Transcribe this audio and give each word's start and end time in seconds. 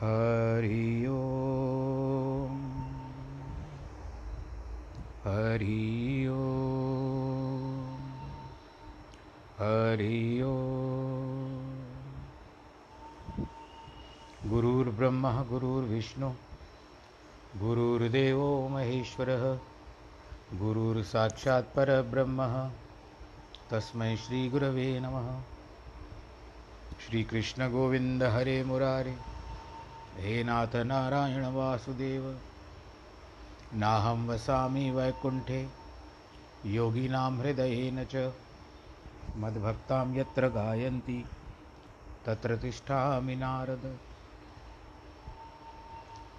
हरि 0.00 1.06
ओम। 1.06 2.72
हरि 5.24 6.28
ओम। 6.28 8.00
हरि 9.58 10.42
ओम। 10.42 11.66
गुरुर्ब्रह्मा 14.50 15.42
गुरुर्विष्णु 15.42 16.30
गुरुर्देवो 17.56 18.68
महेश्वरः 18.68 19.58
गुरुर्साक्षात् 20.58 21.76
परब्रह्मः। 21.76 22.70
तस्मै 23.70 24.16
श्रीगुरवे 24.16 25.00
नमः। 25.00 25.40
श्रीकृष्णगोविन्द 27.06 28.22
हरे 28.22 28.64
मुरारे 28.64 29.29
हे 30.20 30.44
नाथ 30.44 30.76
नारायण 30.76 31.44
वासुदेव, 31.44 32.40
नाहं 33.74 34.26
वसामि 34.26 34.90
वैकुण्ठे, 34.90 35.68
योगिनां 36.66 37.38
हृदयेन 37.38 38.04
च। 38.04 38.32
मद्भक्तां 39.36 40.16
यत्र 40.16 40.48
गायन्ति, 40.48 41.24
तत्र 42.26 42.56
तिष्ठामि 42.56 43.36
नारद। 43.36 43.98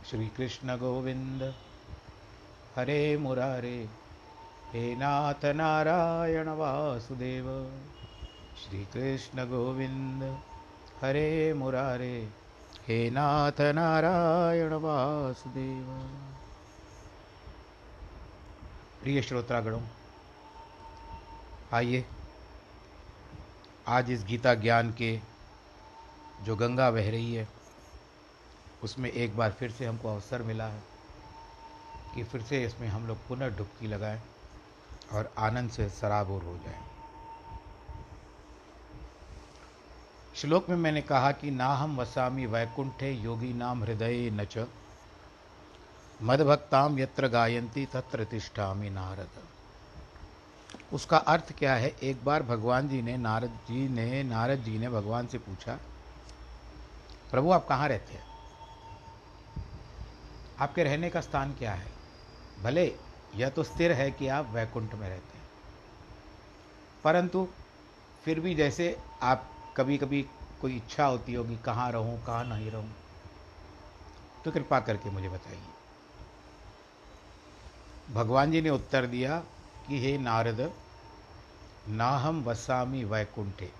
श्रीकृष्णगोविन्द 0.09 1.53
हरे 2.75 3.17
मुरारे, 3.17 3.89
हे 4.73 4.95
नाथ 4.95 5.45
नारायण 5.45 6.50
वासुदेव। 6.50 7.72
श्रीकृष्णगोविन्द 8.63 10.39
हरे 11.02 11.53
मुरारे। 11.53 12.41
हे 12.84 13.09
नाथ 13.09 13.59
नारायण 13.76 14.73
वासुदेव। 14.73 15.88
प्रिय 19.02 19.22
श्रोतागणों 19.22 19.81
आइए, 21.73 22.03
आज 23.88 24.11
इस 24.11 24.23
गीता 24.25 24.53
ज्ञान 24.56 24.91
के 24.91 25.19
जो 26.44 26.56
गंगा 26.56 26.89
बह 26.91 27.09
रही 27.11 27.33
है, 27.36 27.47
उसमें 28.84 29.09
एक 29.11 29.38
बार 29.38 29.52
फिर 29.52 29.72
से 29.72 29.86
हमको 29.86 30.13
अवसर 30.13 30.41
मिला 30.41 30.67
है 30.67 30.84
कि 32.16 32.23
फिर 32.23 32.41
से 32.41 32.63
इसमें 32.66 32.88
हम 32.88 33.08
लोग 33.08 33.28
पुनः 33.28 33.58
डुबकी 33.58 33.88
लगाएँ 33.88 34.22
और 35.13 35.34
आनंद 35.39 35.72
से 35.72 35.89
सराबोर 35.91 36.44
हो 36.44 36.58
जाएँ। 36.58 36.91
श्लोक 40.42 40.70
में 40.70 40.75
मैंने 40.75 41.02
कहा 41.02 41.31
कि 41.31 41.52
ना 41.52 41.67
हम 41.67 41.97
वसामी 41.97 42.45
वैकुंठे 42.45 43.11
योगी 43.11 43.53
नाम 43.53 43.84
हृदय 43.84 44.30
न 44.30 44.45
च। 44.45 44.67
मदभक्ताम 46.23 47.00
यत्र 47.00 47.28
गायंती 47.28 47.86
तत्र 47.86 48.23
तिष्ठामी 48.23 48.89
नारद। 48.89 49.30
उसका 50.94 51.17
अर्थ 51.17 51.58
क्या 51.58 51.75
है? 51.75 51.88
एक 51.88 52.25
बार 52.25 52.44
भगवान 52.44 52.89
जी 52.89 53.02
ने, 53.02 53.17
नारद 53.17 53.50
जी 53.50 53.89
ने, 53.89 54.23
नारद 54.23 54.59
जी 54.59 54.80
ने 54.80 54.89
भगवान 54.89 55.28
से 55.28 55.38
पूछा, 55.38 55.80
प्रभु, 57.31 57.52
आप 57.52 57.67
कहाँ 57.67 57.88
रहते 57.88 58.14
हैं? 58.14 58.23
आपके 60.59 60.84
रहने 60.84 61.09
का 61.09 61.22
स्थान 61.22 61.53
क्या 61.53 61.72
है? 61.72 61.92
भले, 62.64 62.95
यह 63.36 63.50
तो 63.50 63.64
स्थिर 63.64 63.92
है 63.92 64.12
कि 64.12 64.28
आप 64.28 64.50
वैकुंठ 64.50 64.94
में 64.94 65.09
रहते 65.09 65.38
हैं। 65.38 65.45
परंतु, 67.03 67.47
फिर 68.25 68.39
भी 68.39 68.56
जैसे 68.56 69.00
आप 69.22 69.50
कभी 69.77 69.97
कभी 69.97 70.25
कोई 70.61 70.75
इच्छा 70.75 71.05
होती 71.05 71.33
होगी, 71.33 71.58
कहाँ 71.58 71.91
रहूँ, 71.91 72.25
कहाँ 72.25 72.45
नहीं 72.45 72.72
रहूँ। 72.72 72.91
तो 74.45 74.52
कृपा 74.52 74.80
करके 74.80 75.09
मुझे 75.09 75.30
बताइए। 75.30 75.61
भगवान 78.11 78.52
जी 78.52 78.61
ने 78.61 78.69
उत्तर 78.69 79.05
दिया 79.05 79.39
कि, 79.88 80.00
हे 80.00 80.18
नारद 80.18 80.73
ना 81.88 82.09
हम 82.09 82.44
वसामी 82.44 83.03
वैकुंठे। 83.03 83.72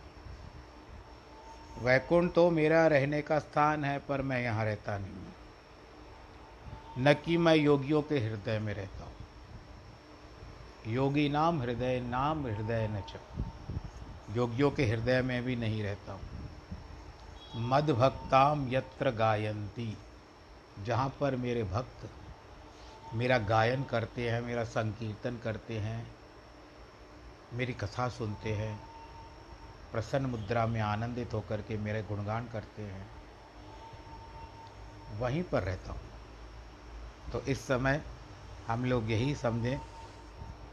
वैकुंठ 1.82 2.34
तो 2.34 2.50
मेरा 2.50 2.88
रहने 2.88 3.22
का 3.22 3.40
स्थान 3.40 3.84
है, 3.84 4.00
पर 4.00 4.22
मैं 4.22 4.42
यहाँ 4.42 4.66
रहता 4.66 4.98
नहीं 4.98 5.14
हूँ। 5.14 5.34
न 6.98 7.14
कि 7.14 7.38
मैं 7.38 7.56
योगियों 7.56 8.02
के 8.02 8.20
हृदय 8.20 8.60
में 8.60 8.74
रहता 8.74 9.04
हूँ। 9.04 9.12
योगी 10.88 11.30
नाम 11.30 11.62
हृदय 11.62 12.00
नाम 12.00 12.48
हृदय 12.48 12.88
न 12.88 13.02
च 13.02 13.20
योगियों 14.36 14.70
के 14.72 14.86
हृदय 14.86 15.22
में 15.22 15.44
भी 15.44 15.56
नहीं 15.56 15.84
रहता 15.84 16.14
हूँ। 16.14 16.22
मद 17.70 17.90
भक्ताम 17.92 18.68
यत्र 18.70 19.12
गायंती 19.12 19.98
जहाँ 20.86 21.10
पर 21.20 21.36
मेरे 21.36 21.64
भक्त 21.64 22.10
मेरा 23.14 23.38
गायन 23.38 23.84
करते 23.84 24.30
हैं, 24.30 24.42
मेरा 24.42 24.64
संकीर्तन 24.64 25.38
करते 25.44 25.78
हैं, 25.80 26.08
मेरी 27.54 27.74
कथा 27.74 28.08
सुनते 28.10 28.54
हैं, 28.54 28.80
प्रसन्न 29.92 30.26
मुद्रा 30.26 30.66
में 30.66 30.80
आनंदित 30.82 31.34
होकर 31.34 31.62
के 31.62 31.78
मेरे 31.78 32.02
गुणगान 32.04 32.48
करते 32.48 32.82
हैं, 32.82 33.08
वहीं 35.20 35.44
पर 35.44 35.64
रहता 35.64 35.92
हूँ। 35.92 36.00
तो 37.32 37.42
इस 37.42 37.68
समय 37.68 38.02
हम 38.68 38.86
लोग 38.86 39.12
यही 39.12 39.36
समझें 39.36 39.78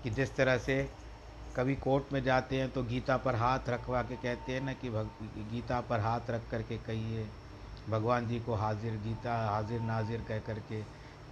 कि 0.03 0.11
जिस 0.11 0.35
तरह 0.37 0.59
से 0.59 0.83
कभी 1.59 1.75
कोर्ट 1.75 2.13
में 2.13 2.23
जाते 2.25 2.57
हैं 2.57 2.69
तो 2.71 2.83
गीता 2.85 3.17
पर 3.17 3.35
हाथ 3.35 3.69
रखवा 3.69 4.03
के 4.03 4.17
कहते 4.17 4.53
हैं 4.53 4.61
ना 4.61 4.73
कि 4.75 4.89
गीता 5.53 5.81
पर 5.81 6.01
हाथ 6.01 6.31
रख 6.31 6.43
करके 6.51 6.77
कहिए, 6.79 7.27
भगवान 7.91 8.27
जी 8.29 8.39
को 8.41 8.55
हाजिर, 8.55 8.93
गीता 9.05 9.35
हाजिर 9.47 9.81
नाजिर 9.81 10.21
कह 10.29 10.39
करके 10.47 10.83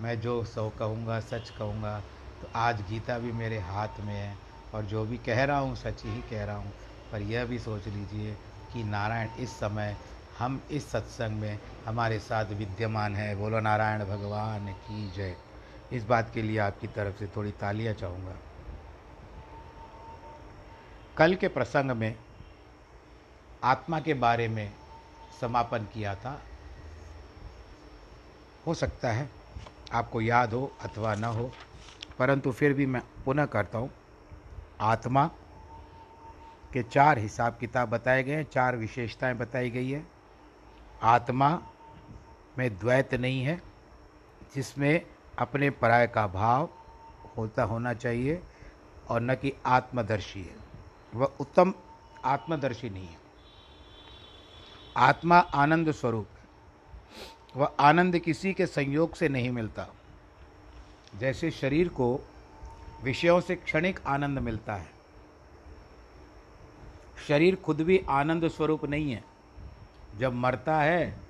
मैं 0.02 0.20
जो 0.20 0.42
सो 0.44 0.68
कहूँगा, 0.78 1.18
सच 1.20 1.50
कहूँगा 1.50 1.98
तो 2.42 2.48
आज 2.56 2.80
गीता 2.90 3.18
भी 3.18 3.32
मेरे 3.32 3.58
हाथ 3.58 4.00
में 4.00 4.14
है 4.14 4.34
और 4.74 4.84
जो 4.84 5.04
भी 5.04 5.16
कह 5.18 5.44
रहा 5.44 5.58
हूँ, 5.58 5.76
सच 5.76 6.02
ही 6.04 6.20
कह 6.30 6.44
रहा 6.44 6.56
हूँ। 6.56 6.72
पर 7.12 7.22
यह 7.22 7.44
भी 7.44 7.58
सोच 7.58 7.86
लीजिए 7.86 8.32
कि 8.72 8.82
नारायण, 8.84 9.28
इस 9.38 9.50
समय 9.50 9.96
हम 10.38 10.60
इस 10.70 10.90
सत्संग 10.90 11.40
में 11.40 11.58
हमारे 11.86 12.18
साथ 12.18 12.52
विद्यमान 12.54 13.16
है। 13.16 13.34
बोलो, 13.36 13.60
नारायण 13.60 14.04
भगवान 14.06 14.68
की 14.82 15.10
जय। 15.16 15.36
इस 15.92 16.04
बात 16.04 16.30
के 16.34 16.42
लिए 16.42 16.58
आपकी 16.58 16.86
तरफ़ 16.88 17.18
से 17.18 17.26
थोड़ी 17.36 17.50
तालियाँ 17.60 17.94
चाहूँगा। 17.94 18.36
कल 21.18 21.34
के 21.34 21.48
प्रसंग 21.48 21.90
में 21.90 22.14
आत्मा 23.64 24.00
के 24.00 24.14
बारे 24.14 24.48
में 24.48 24.72
समापन 25.40 25.84
किया 25.94 26.14
था। 26.14 26.40
हो 28.66 28.74
सकता 28.74 29.12
है 29.12 29.28
आपको 29.92 30.20
याद 30.20 30.52
हो 30.52 30.70
अथवा 30.80 31.14
न 31.14 31.24
हो, 31.24 31.50
परंतु 32.18 32.52
फिर 32.52 32.72
भी 32.72 32.86
मैं 32.86 33.02
पुनः 33.24 33.46
करता 33.46 33.78
हूँ। 33.78 33.90
आत्मा 34.80 35.26
के 36.72 36.82
चार 36.82 37.18
हिसाब 37.18 37.56
किताब 37.60 37.88
बताए 37.88 38.22
गए 38.22 38.34
हैं, 38.34 38.44
चार 38.44 38.76
विशेषताएँ 38.76 39.34
बताई 39.34 39.70
गई 39.70 39.90
है। 39.90 40.04
आत्मा 41.02 41.50
में 42.58 42.78
द्वैत 42.78 43.14
नहीं 43.14 43.42
है, 43.42 43.60
जिसमें 44.54 45.06
अपने 45.38 45.70
पराय 45.70 46.06
का 46.06 46.26
भाव 46.26 46.68
होता 47.36 47.62
होना 47.62 47.94
चाहिए 47.94 48.42
और 49.10 49.20
न 49.20 49.34
कि 49.34 49.52
आत्मदर्शी 49.66 50.42
है। 50.42 50.65
वह 51.16 51.26
उत्तम 51.40 51.74
आत्मदर्शी 52.24 52.90
नहीं 52.90 53.06
है। 53.06 53.18
आत्मा 54.96 55.38
आनंद 55.38 55.92
स्वरूप 55.92 56.28
है। 56.38 56.44
वह 57.56 57.72
आनंद 57.80 58.18
किसी 58.18 58.52
के 58.52 58.66
संयोग 58.66 59.14
से 59.14 59.28
नहीं 59.28 59.50
मिलता। 59.50 59.86
जैसे 61.18 61.50
शरीर 61.50 61.88
को 61.88 62.20
विषयों 63.02 63.40
से 63.40 63.56
क्षणिक 63.56 64.00
आनंद 64.06 64.38
मिलता 64.38 64.74
है। 64.74 64.90
शरीर 67.28 67.56
खुद 67.56 67.80
भी 67.80 68.04
आनंद 68.08 68.48
स्वरूप 68.48 68.84
नहीं 68.84 69.12
है। 69.12 69.24
जब 70.18 70.32
मरता 70.32 70.76
है, 70.76 71.20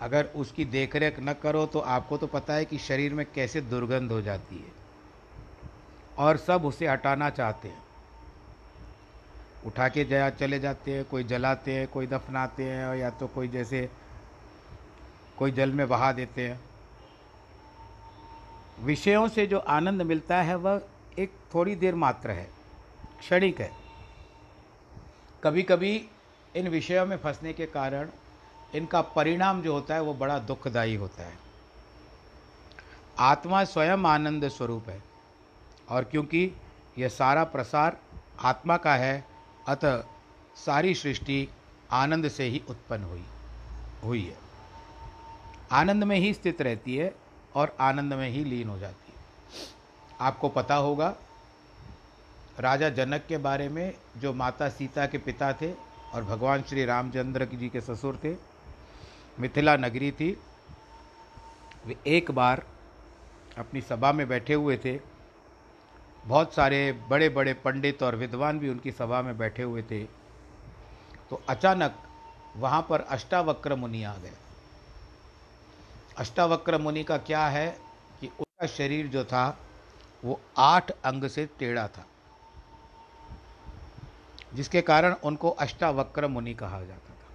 अगर 0.00 0.24
उसकी 0.24 0.64
देखरेख 0.64 1.16
न 1.20 1.32
करो 1.32 1.66
तो 1.66 1.78
आपको 1.78 2.16
तो 2.16 2.26
पता 2.26 2.54
है 2.54 2.64
कि 2.64 2.78
शरीर 2.78 3.14
में 3.14 3.26
कैसे 3.34 3.60
दुर्गंध 3.60 4.12
हो 4.12 4.22
जाती 4.22 4.56
है। 4.56 4.72
और 6.18 6.36
सब 6.36 6.64
उसे 6.64 6.86
हटाना 6.86 7.30
चाहते 7.30 7.68
हैं। 7.68 7.89
उठा 9.66 9.88
के 9.88 10.04
जया 10.04 10.30
चले 10.30 10.58
जाते 10.58 10.92
हैं, 10.92 11.04
कोई 11.04 11.24
जलाते 11.24 11.72
हैं, 11.72 11.88
कोई 11.88 12.06
दफनाते 12.06 12.64
हैं, 12.64 12.96
या 12.96 13.10
तो 13.10 13.26
कोई 13.26 13.48
जैसे 13.48 13.88
कोई 15.38 15.50
जल 15.50 15.72
में 15.72 15.88
बहा 15.88 16.12
देते 16.12 16.48
हैं। 16.48 16.60
विषयों 18.80 19.28
से 19.28 19.46
जो 19.46 19.58
आनंद 19.58 20.02
मिलता 20.02 20.42
है, 20.42 20.54
वह 20.54 20.82
एक 21.18 21.32
थोड़ी 21.54 21.74
देर 21.74 21.94
मात्र 21.94 22.30
है, 22.30 22.48
क्षणिक 23.20 23.60
है। 23.60 23.70
कभी 25.44 25.62
कभी 25.62 26.08
इन 26.56 26.68
विषयों 26.68 27.06
में 27.06 27.16
फंसने 27.16 27.52
के 27.52 27.66
कारण 27.66 28.08
इनका 28.74 29.00
परिणाम 29.00 29.62
जो 29.62 29.72
होता 29.72 29.94
है, 29.94 30.00
वो 30.00 30.14
बड़ा 30.14 30.38
दुखदायी 30.38 30.94
होता 30.94 31.22
है। 31.22 31.38
आत्मा 33.18 33.64
स्वयं 33.64 34.04
आनंद 34.04 34.48
स्वरूप 34.48 34.88
है, 34.88 35.02
और 35.88 36.04
क्योंकि 36.04 36.52
यह 36.98 37.08
सारा 37.08 37.44
प्रसार 37.44 37.96
आत्मा 38.40 38.76
का 38.76 38.94
है 38.94 39.29
अतः 39.68 40.04
सारी 40.56 40.94
सृष्टि 40.94 41.48
आनंद 41.90 42.28
से 42.28 42.44
ही 42.44 42.62
उत्पन्न 42.68 43.04
हुई 43.04 43.24
हुई 44.04 44.22
है। 44.24 44.36
आनंद 45.72 46.04
में 46.04 46.16
ही 46.16 46.34
स्थित 46.34 46.62
रहती 46.62 46.96
है 46.96 47.14
और 47.54 47.76
आनंद 47.80 48.12
में 48.12 48.28
ही 48.28 48.44
लीन 48.44 48.68
हो 48.68 48.78
जाती 48.78 49.12
है। 49.12 49.18
आपको 50.20 50.48
पता 50.48 50.74
होगा, 50.74 51.14
राजा 52.60 52.88
जनक 52.88 53.24
के 53.28 53.36
बारे 53.38 53.68
में 53.68 53.94
जो 54.16 54.32
माता 54.32 54.68
सीता 54.68 55.06
के 55.06 55.18
पिता 55.18 55.52
थे 55.52 55.72
और 56.14 56.24
भगवान 56.24 56.62
श्री 56.62 56.84
रामचंद्र 56.84 57.44
जी 57.44 57.68
के 57.68 57.80
ससुर 57.80 58.18
थे, 58.24 58.34
मिथिला 59.40 59.76
नगरी 59.76 60.10
थी, 60.12 60.36
वे 61.86 61.96
एक 62.06 62.30
बार 62.30 62.64
अपनी 63.58 63.80
सभा 63.80 64.12
में 64.12 64.28
बैठे 64.28 64.54
हुए 64.54 64.76
थे 64.76 65.09
बहुत 66.24 66.54
सारे 66.54 66.80
बड़े 67.10 67.28
बड़े 67.28 67.52
पंडित 67.54 68.02
और 68.02 68.16
विद्वान 68.16 68.58
भी 68.58 68.68
उनकी 68.68 68.92
सभा 68.92 69.20
में 69.22 69.36
बैठे 69.38 69.62
हुए 69.62 69.82
थे। 69.82 70.02
तो 71.30 71.40
अचानक 71.48 71.98
वहाँ 72.56 72.86
पर 72.90 73.00
अष्टावक्र 73.00 73.74
मुनि 73.74 74.02
आ 74.04 74.14
गए। 74.14 74.32
अष्टावक्र 76.16 76.78
मुनि 76.78 77.04
का 77.04 77.16
क्या 77.18 77.46
है 77.46 77.68
कि 78.20 78.26
उनका 78.26 78.66
शरीर 78.66 79.06
जो 79.06 79.24
था, 79.24 79.58
वो 80.22 80.40
आठ 80.58 80.90
अंग 80.90 81.28
से 81.28 81.46
टेढ़ा 81.58 81.86
था, 81.88 82.06
जिसके 84.54 84.80
कारण 84.82 85.14
उनको 85.24 85.50
अष्टावक्र 85.50 86.26
मुनि 86.28 86.54
कहा 86.54 86.82
जाता 86.84 87.10
था। 87.10 87.28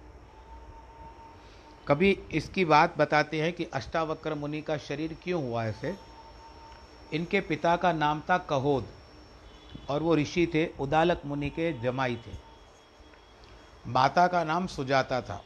कभी 1.88 2.10
इसकी 2.32 2.64
बात 2.64 2.96
बताते 2.98 3.40
हैं 3.42 3.52
कि 3.52 3.64
अष्टावक्र 3.64 4.34
मुनि 4.34 4.60
का 4.62 4.76
शरीर 4.78 5.16
क्यों 5.24 5.42
हुआ 5.42 5.64
ऐसे? 5.64 5.94
इनके 7.12 7.40
पिता 7.40 7.76
का 7.76 7.92
नाम 7.92 8.22
था 8.30 8.38
कहोद, 8.38 8.86
और 9.90 10.02
वो 10.02 10.16
ऋषि 10.16 10.50
थे, 10.54 10.66
उदालक 10.66 11.22
मुनि 11.26 11.50
के 11.50 11.80
जमाई 11.80 12.16
थे। 12.16 12.46
माता 13.86 14.26
का 14.26 14.44
नाम 14.44 14.66
सुजाता 14.66 15.20
था। 15.20 15.44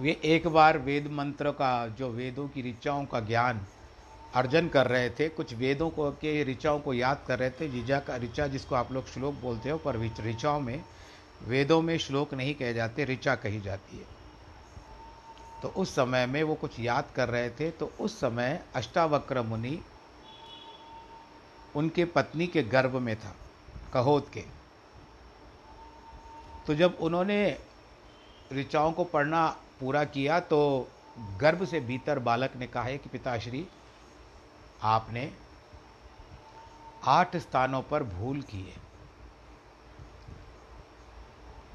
वे 0.00 0.20
एक 0.24 0.46
बार 0.46 0.78
वेद 0.78 1.06
मंत्र 1.12 1.50
का, 1.50 1.88
जो 1.88 2.08
वेदों 2.08 2.48
की 2.48 2.70
ऋचाओं 2.70 3.04
का 3.04 3.20
ज्ञान 3.20 3.66
अर्जन 4.34 4.68
कर 4.68 4.86
रहे 4.86 5.10
थे, 5.10 5.28
कुछ 5.28 5.54
वेदों 5.54 5.90
को, 5.90 6.10
के 6.10 6.44
ऋचाओं 6.44 6.80
को 6.80 6.94
याद 6.94 7.24
कर 7.26 7.38
रहे 7.38 7.50
थे 7.50 7.82
ऋचा 7.82 7.98
का, 7.98 8.16
ऋचा 8.16 8.46
जिसको 8.46 8.74
आप 8.74 8.92
लोग 8.92 9.06
श्लोक 9.06 9.34
बोलते 9.34 9.70
हो, 9.70 9.78
पर 9.78 10.12
ऋचाओं 10.20 10.60
में, 10.60 10.84
वेदों 11.42 11.82
में 11.82 11.98
श्लोक 11.98 12.34
नहीं 12.34 12.54
कहे 12.54 12.74
जाते, 12.74 13.04
ऋचा 13.04 13.34
कही 13.34 13.60
जाती 13.60 13.96
है। 13.96 14.21
तो 15.62 15.68
उस 15.68 15.94
समय 15.94 16.26
में 16.26 16.42
वो 16.42 16.54
कुछ 16.54 16.78
याद 16.80 17.04
कर 17.16 17.28
रहे 17.28 17.50
थे 17.50 17.70
तो 17.70 17.90
उस 18.00 18.18
समय 18.20 18.60
अष्टावक्र 18.74 19.42
मुनि 19.42 19.78
उनके 21.74 22.04
पत्नी 22.04 22.46
के 22.46 22.62
गर्भ 22.62 22.96
में 22.96 23.14
था, 23.16 23.34
कहोत 23.92 24.28
के। 24.32 24.44
तो 26.66 26.74
जब 26.74 26.98
उन्होंने 27.00 27.58
ऋचाओं 28.52 28.92
को 28.92 29.04
पढ़ना 29.04 29.46
पूरा 29.80 30.04
किया 30.04 30.40
तो 30.40 30.58
गर्भ 31.40 31.64
से 31.66 31.80
भीतर 31.80 32.18
बालक 32.18 32.56
ने 32.56 32.66
कहा 32.66 32.82
है 32.82 32.98
कि 32.98 33.08
पिताश्री, 33.08 33.66
आपने 34.82 35.32
आठ 37.04 37.36
स्थानों 37.36 37.82
पर 37.82 38.02
भूल 38.04 38.42
की 38.42 38.60
है 38.60 38.80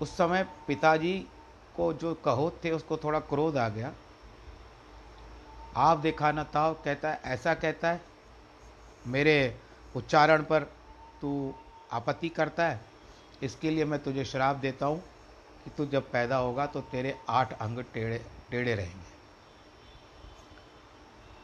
उस 0.01 0.15
समय 0.17 0.43
पिताजी 0.67 1.13
को 1.77 1.91
जो 1.93 2.13
कहोत 2.15 2.59
थे, 2.63 2.71
उसको 2.71 2.97
थोड़ा 2.97 3.19
क्रोध 3.21 3.57
आ 3.57 3.67
गया। 3.69 3.93
आप 5.77 5.97
देखा 5.99 6.31
न 6.31 6.43
था 6.45 6.71
कहता 6.75 7.09
है, 7.09 7.19
ऐसा 7.25 7.53
कहता 7.55 7.91
है, 7.91 8.01
मेरे 9.07 9.59
उच्चारण 9.95 10.43
पर 10.43 10.63
तू 11.21 11.53
आपत्ति 11.91 12.29
करता 12.29 12.67
है, 12.67 12.79
इसके 13.43 13.69
लिए 13.71 13.85
मैं 13.85 14.03
तुझे 14.03 14.25
श्राप 14.25 14.55
देता 14.57 14.85
हूँ 14.85 14.99
कि 15.63 15.71
तू 15.77 15.85
जब 15.85 16.11
पैदा 16.11 16.37
होगा 16.37 16.65
तो 16.65 16.81
तेरे 16.91 17.15
आठ 17.29 17.53
अंग 17.53 17.83
टेढ़े 17.93 18.21
टेढ़े 18.51 18.75
रहेंगे। 18.75 19.05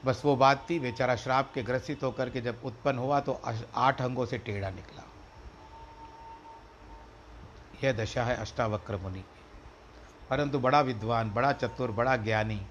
बस 0.04 0.22
वो 0.26 0.36
बात 0.36 0.66
थी, 0.70 0.80
बेचारा 0.80 1.16
श्राप 1.16 1.52
के 1.54 1.64
ग्रसित 1.64 2.04
होकर 2.04 2.30
के 2.30 2.42
जब 2.42 2.62
उत्पन्न 2.66 2.98
हुआ 2.98 3.20
तो 3.20 3.40
आठ 3.76 4.02
अंगों 4.02 4.26
से 4.26 4.38
टेढ़ा 4.40 4.70
निकला। 4.70 5.04
यह 7.84 7.94
दशा 7.94 8.24
है 8.24 8.36
अष्टावक्र 8.36 8.98
मुनि। 8.98 9.24
परंतु 10.30 10.60
बड़ा 10.60 10.82
विद्वान, 10.82 11.32
बड़ा 11.32 11.52
चतुर, 11.54 11.92
बड़ा 11.92 12.16
ज्ञानी। 12.18 12.62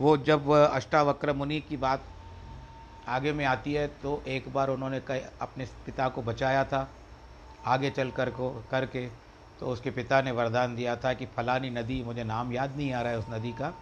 वो 0.00 0.16
जब 0.18 0.50
अष्टावक्र 0.50 1.32
मुनि 1.32 1.60
की 1.60 1.76
बात 1.76 2.04
आगे 3.08 3.32
में 3.32 3.44
आती 3.44 3.72
है 3.74 3.86
तो 4.02 4.22
एक 4.28 4.52
बार 4.52 4.70
उन्होंने 4.70 4.98
अपने 5.40 5.64
पिता 5.86 6.08
को 6.08 6.22
बचाया 6.22 6.64
था, 6.64 6.88
आगे 7.66 7.90
चल 7.90 8.10
कर 8.10 8.30
को, 8.30 8.50
करके 8.70 9.06
तो 9.60 9.66
उसके 9.66 9.90
पिता 9.90 10.20
ने 10.22 10.30
वरदान 10.30 10.74
दिया 10.76 10.94
था 10.96 11.12
कि 11.14 11.26
फलानी 11.26 11.70
नदी, 11.70 12.02
मुझे 12.02 12.24
नाम 12.24 12.52
याद 12.52 12.76
नहीं 12.76 12.92
आ 12.92 13.00
रहा 13.02 13.12
है 13.12 13.18
उस 13.18 13.24
नदी 13.30 13.52
का, 13.52 13.72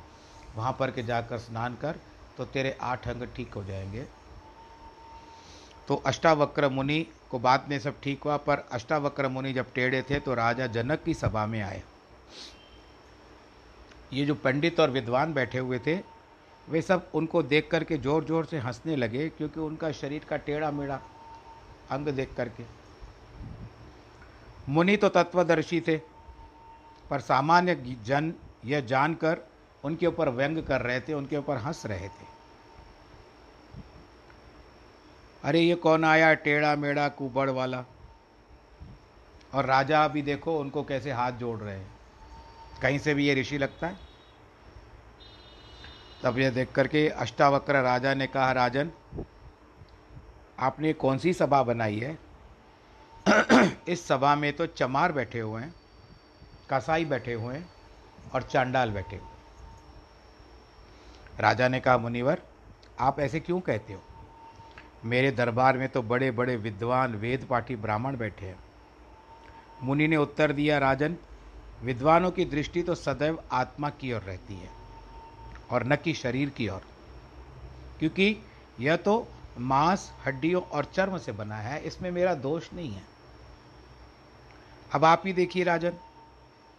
वहाँ 0.56 0.76
पर 0.78 0.90
के 0.90 1.02
जाकर 1.02 1.38
स्नान 1.38 1.74
कर 1.74 2.00
तो 2.36 2.44
तेरे 2.46 2.76
आठ 2.80 3.08
अंग 3.08 3.26
ठीक 3.36 3.54
हो 3.54 3.64
जाएँगे। 3.64 4.06
तो 5.88 5.94
अष्टावक्र 6.06 6.68
मुनि 6.68 7.06
को 7.30 7.38
बात 7.38 7.66
में 7.68 7.78
सब 7.78 8.00
ठीक 8.02 8.22
हुआ, 8.22 8.36
पर 8.36 8.68
अष्टावक्र 8.72 9.28
मुनि 9.28 9.52
जब 9.52 9.72
टेढ़े 9.74 10.02
थे 10.02 10.20
तो 10.20 10.34
राजा 10.34 10.66
जनक 10.68 11.02
की 11.02 11.14
सभा 11.14 11.46
में 11.46 11.60
आए। 11.62 11.82
ये 14.12 14.24
जो 14.24 14.34
पंडित 14.34 14.80
और 14.80 14.90
विद्वान 14.90 15.32
बैठे 15.34 15.58
हुए 15.58 15.78
थे, 15.78 15.98
वे 16.68 16.80
सब 16.82 17.10
उनको 17.14 17.42
देख 17.42 17.68
करके 17.70 17.96
ज़ोर 17.98 18.24
ज़ोर 18.24 18.44
से 18.44 18.58
हंसने 18.58 18.96
लगे, 18.96 19.28
क्योंकि 19.28 19.60
उनका 19.60 19.90
शरीर 19.92 20.24
का 20.24 20.36
टेढ़ा 20.38 20.70
मेढ़ा 20.70 21.00
अंग 21.90 22.08
देख 22.08 22.34
करके। 22.36 22.64
मुनि 24.68 24.96
तो 24.96 25.08
तत्वदर्शी 25.08 25.80
थे, 25.80 25.96
पर 27.10 27.20
सामान्य 27.20 27.74
जन 28.06 28.32
यह 28.64 28.80
जानकर 28.80 29.46
उनके 29.84 30.06
ऊपर 30.06 30.28
व्यंग 30.28 30.62
कर 30.62 30.80
रहे 30.80 31.00
थे, 31.00 31.12
उनके 31.14 31.36
ऊपर 31.36 31.56
हंस 31.56 31.86
रहे 31.86 32.08
थे। 32.08 32.28
अरे 35.44 35.60
ये 35.60 35.74
कौन 35.76 36.04
आया 36.04 36.32
टेढ़ा 36.36 36.74
मेढ़ा 36.76 37.08
कुबड़ 37.10 37.48
वाला? 37.50 37.84
और 39.54 39.64
राजा 39.66 40.06
भी 40.08 40.22
देखो 40.22 40.58
उनको 40.58 40.82
कैसे 40.84 41.12
हाथ 41.12 41.32
जोड़ 41.32 41.58
रहे 41.58 41.76
हैं। 41.76 41.99
कहीं 42.82 42.98
से 42.98 43.14
भी 43.14 43.26
ये 43.26 43.34
ऋषि 43.34 43.58
लगता 43.58 43.86
है? 43.86 43.96
तब 46.22 46.38
यह 46.38 46.50
देख 46.50 46.72
करके 46.72 47.08
अष्टावक्र 47.08 47.82
राजा 47.82 48.14
ने 48.14 48.26
कहा, 48.26 48.52
राजन, 48.52 48.90
आपने 50.60 50.92
कौन 50.92 51.18
सी 51.18 51.32
सभा 51.32 51.62
बनाई 51.62 51.98
है? 51.98 52.18
इस 53.88 54.06
सभा 54.06 54.34
में 54.34 54.52
तो 54.52 54.66
चमार 54.66 55.12
बैठे 55.12 55.40
हुए 55.40 55.62
हैं, 55.62 55.74
कसाई 56.70 57.04
बैठे 57.04 57.32
हुए 57.32 57.54
हैं 57.54 57.70
और 58.34 58.42
चांडाल 58.42 58.90
बैठे 58.90 59.16
हुए 59.16 59.28
राजा 61.40 61.68
ने 61.68 61.80
कहा, 61.80 61.98
मुनिवर, 61.98 62.42
आप 63.00 63.20
ऐसे 63.20 63.40
क्यों 63.40 63.60
कहते 63.60 63.92
हो? 63.92 64.02
मेरे 65.04 65.30
दरबार 65.30 65.78
में 65.78 65.88
तो 65.88 66.02
बड़े 66.02 66.30
बड़े 66.30 66.56
विद्वान 66.56 67.14
वेद 67.14 67.46
पाठी 67.50 67.76
ब्राह्मण 67.76 68.16
बैठे 68.16 68.46
हैं। 68.46 68.58
मुनि 69.82 70.08
ने 70.08 70.16
उत्तर 70.16 70.52
दिया, 70.52 70.78
राजन 70.78 71.16
विद्वानों 71.82 72.30
की 72.30 72.44
दृष्टि 72.44 72.82
तो 72.82 72.94
सदैव 72.94 73.42
आत्मा 73.52 73.90
की 73.90 74.12
ओर 74.12 74.20
रहती 74.20 74.54
है 74.54 74.70
और 75.70 75.86
न 75.86 75.96
कि 75.96 76.14
शरीर 76.14 76.50
की 76.50 76.68
ओर। 76.68 76.82
क्योंकि 77.98 78.36
यह 78.80 78.96
तो 78.96 79.28
मांस, 79.58 80.12
हड्डियों 80.26 80.62
और 80.62 80.84
चर्म 80.84 81.18
से 81.18 81.32
बना 81.32 81.56
है, 81.56 81.80
इसमें 81.80 82.10
मेरा 82.10 82.34
दोष 82.34 82.72
नहीं 82.72 82.92
है। 82.92 83.02
अब 84.94 85.04
आप 85.04 85.22
ही 85.26 85.32
देखिए 85.32 85.64
राजन, 85.64 85.92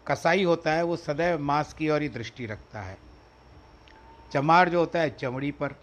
कसाई 0.07 0.43
होता 0.43 0.73
है, 0.73 0.83
वो 0.83 0.95
सदैव 0.95 1.39
मांस 1.39 1.73
की 1.73 1.89
ओर 1.89 2.01
ही 2.01 2.09
दृष्टि 2.09 2.45
रखता 2.45 2.81
है। 2.81 2.97
चमार 4.31 4.69
जो 4.69 4.79
होता 4.79 4.99
है, 4.99 5.09
चमड़ी 5.09 5.51
पर। 5.51 5.75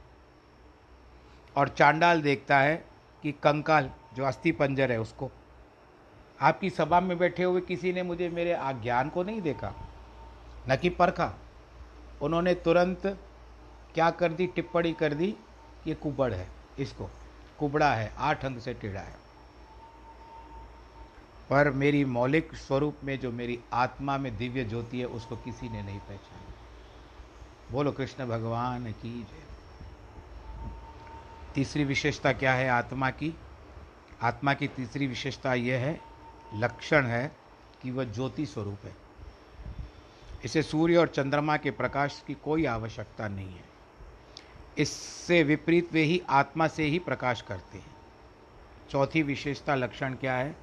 और 1.56 1.68
चांडाल 1.68 2.22
देखता 2.22 2.58
है 2.58 2.84
कि 3.22 3.32
कंकाल, 3.32 3.90
जो 4.14 4.24
अस्थि 4.24 4.52
पंजर 4.52 4.92
है 4.92 5.00
उसको 5.00 5.30
आपकी 6.40 6.70
सभा 6.70 7.00
में 7.00 7.18
बैठे 7.18 7.44
हुए 7.44 7.60
किसी 7.60 7.92
ने 7.92 8.02
मुझे 8.02 8.28
मेरे 8.28 8.56
ज्ञान 8.82 9.08
को 9.08 9.22
नहीं 9.22 9.40
देखा, 9.42 9.72
न 10.68 10.76
कि 10.76 10.88
परखा। 10.88 11.32
उन्होंने 12.22 12.54
तुरंत 12.54 13.06
क्या 13.94 14.10
कर 14.10 14.32
दी, 14.32 14.46
टिप्पणी 14.46 14.92
कर 14.92 15.14
दी, 15.14 15.34
ये 15.86 15.94
कुबड़ 15.94 16.32
है, 16.32 16.48
इसको। 16.78 17.10
कुबड़ा 17.58 17.94
है, 17.94 18.12
आठ 18.18 18.44
अंग 18.44 18.58
से 18.58 18.74
टेढ़ा 18.74 19.00
है। 19.00 19.16
पर 21.50 21.70
मेरी 21.70 22.04
मौलिक 22.04 22.54
स्वरूप 22.54 22.96
में 23.04 23.18
जो 23.20 23.30
मेरी 23.32 23.60
आत्मा 23.72 24.18
में 24.18 24.36
दिव्य 24.36 24.64
ज्योति 24.64 24.98
है, 25.00 25.06
उसको 25.06 25.36
किसी 25.36 25.68
ने 25.68 25.82
नहीं 25.82 26.00
पहचाना। 26.00 26.54
बोलो, 27.72 27.92
कृष्ण 27.92 28.26
भगवान 28.26 28.92
की 28.92 29.20
जय। 29.22 29.46
तीसरी 31.54 31.84
विशेषता 31.84 32.32
क्या 32.32 32.52
है 32.54 32.68
आत्मा 32.68 33.10
की? 33.10 33.34
आत्मा 34.22 34.54
की 34.54 34.68
तीसरी 34.68 35.06
विशेषता 35.06 35.54
यह 35.54 35.78
है 35.78 36.07
लक्षण 36.54 37.06
है 37.06 37.36
कि 37.82 37.90
वह 37.90 38.04
ज्योति 38.04 38.46
स्वरूप 38.46 38.78
है। 38.84 38.96
इसे 40.44 40.62
सूर्य 40.62 40.96
और 40.96 41.08
चंद्रमा 41.08 41.56
के 41.56 41.70
प्रकाश 41.70 42.22
की 42.26 42.34
कोई 42.34 42.64
आवश्यकता 42.64 43.28
नहीं 43.28 43.54
है। 43.54 43.64
इससे 44.78 45.42
विपरीत 45.42 45.92
वे 45.92 46.02
ही 46.02 46.22
आत्मा 46.28 46.68
से 46.68 46.84
ही 46.84 46.98
प्रकाश 46.98 47.42
करते 47.42 47.78
हैं। 47.78 47.96
चौथी 48.90 49.22
विशेषता 49.22 49.74
लक्षण 49.74 50.14
क्या 50.14 50.34
है? 50.34 50.56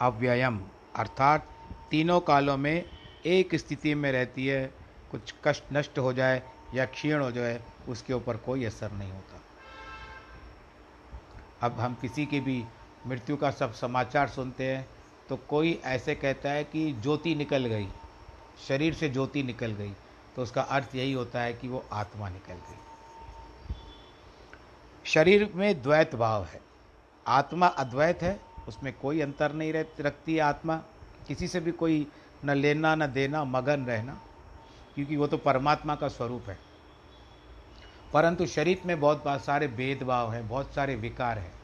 अव्ययम, 0.00 0.64
अर्थात 0.96 1.48
तीनों 1.90 2.20
कालों 2.20 2.56
में 2.56 2.84
एक 3.26 3.54
स्थिति 3.54 3.94
में 3.94 4.12
रहती 4.12 4.46
है, 4.46 4.74
कुछ 5.10 5.34
कष्ट 5.44 5.64
नष्ट 5.72 5.98
हो 5.98 6.12
जाए 6.12 6.42
या 6.74 6.86
क्षीण 6.86 7.20
हो 7.20 7.30
जाए, 7.30 7.62
उसके 7.88 8.12
ऊपर 8.12 8.36
कोई 8.36 8.64
असर 8.64 8.92
नहीं 8.92 9.12
होता। 9.12 9.40
अब 11.60 11.80
हम 11.80 11.94
किसी 11.94 12.26
की 12.26 12.40
भी 12.40 12.64
मृत्यु 13.06 13.36
का 13.36 13.50
सब 13.50 13.74
समाचार 13.74 14.28
सुनते 14.28 14.76
हैं 14.76 14.88
तो 15.28 15.36
कोई 15.36 15.80
ऐसे 15.84 16.14
कहता 16.14 16.50
है 16.50 16.64
कि 16.64 16.92
ज्योति 16.92 17.34
निकल 17.34 17.66
गई, 17.66 17.88
शरीर 18.68 18.94
से 18.94 19.08
ज्योति 19.08 19.42
निकल 19.42 19.72
गई 19.72 19.92
तो 20.36 20.42
उसका 20.42 20.62
अर्थ 20.62 20.94
यही 20.94 21.12
होता 21.12 21.40
है 21.40 21.54
कि 21.54 21.68
वो 21.68 21.84
आत्मा 21.92 22.28
निकल 22.28 22.54
गई। 22.54 22.78
शरीर 25.04 25.52
में 25.54 25.82
द्वैत 25.82 26.14
भाव 26.14 26.44
है। 26.44 26.60
आत्मा 27.26 27.66
अद्वैत 27.66 28.22
है, 28.22 28.40
उसमें 28.68 28.92
कोई 28.92 29.20
अंतर 29.20 29.52
नहीं 29.52 29.72
रह, 29.72 29.84
रखती 30.00 30.34
है 30.34 30.40
आत्मा। 30.40 30.76
किसी 31.28 31.48
से 31.48 31.60
भी 31.60 31.72
कोई 31.72 32.06
न 32.44 32.50
लेना, 32.50 32.94
न 32.94 33.06
देना, 33.06 33.44
मगन 33.44 33.84
रहना, 33.84 34.20
क्योंकि 34.94 35.16
वो 35.16 35.26
तो 35.26 35.36
परमात्मा 35.38 35.94
का 35.94 36.08
स्वरूप 36.08 36.48
है। 36.48 36.58
परंतु 38.12 38.46
शरीर 38.46 38.80
में 38.86 39.00
बहुत 39.00 39.24
सारे 39.26 39.68
भेदभाव 39.68 40.32
हैं, 40.32 40.48
बहुत 40.48 40.74
सारे 40.74 40.94
विकार 40.96 41.38
हैं। 41.38 41.57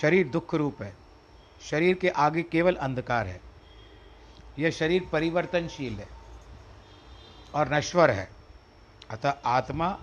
शरीर 0.00 0.28
दुख 0.28 0.54
रूप 0.54 0.82
है। 0.82 0.94
शरीर 1.60 1.94
के 1.94 2.08
आगे 2.08 2.42
केवल 2.42 2.74
अंधकार 2.74 3.26
है। 3.26 3.40
यह 4.58 4.70
शरीर 4.70 5.08
परिवर्तनशील 5.12 5.92
है 5.92 6.08
और 7.54 7.72
नश्वर 7.74 8.10
है। 8.10 8.28
अतः 9.10 9.30
आत्मा 9.46 9.98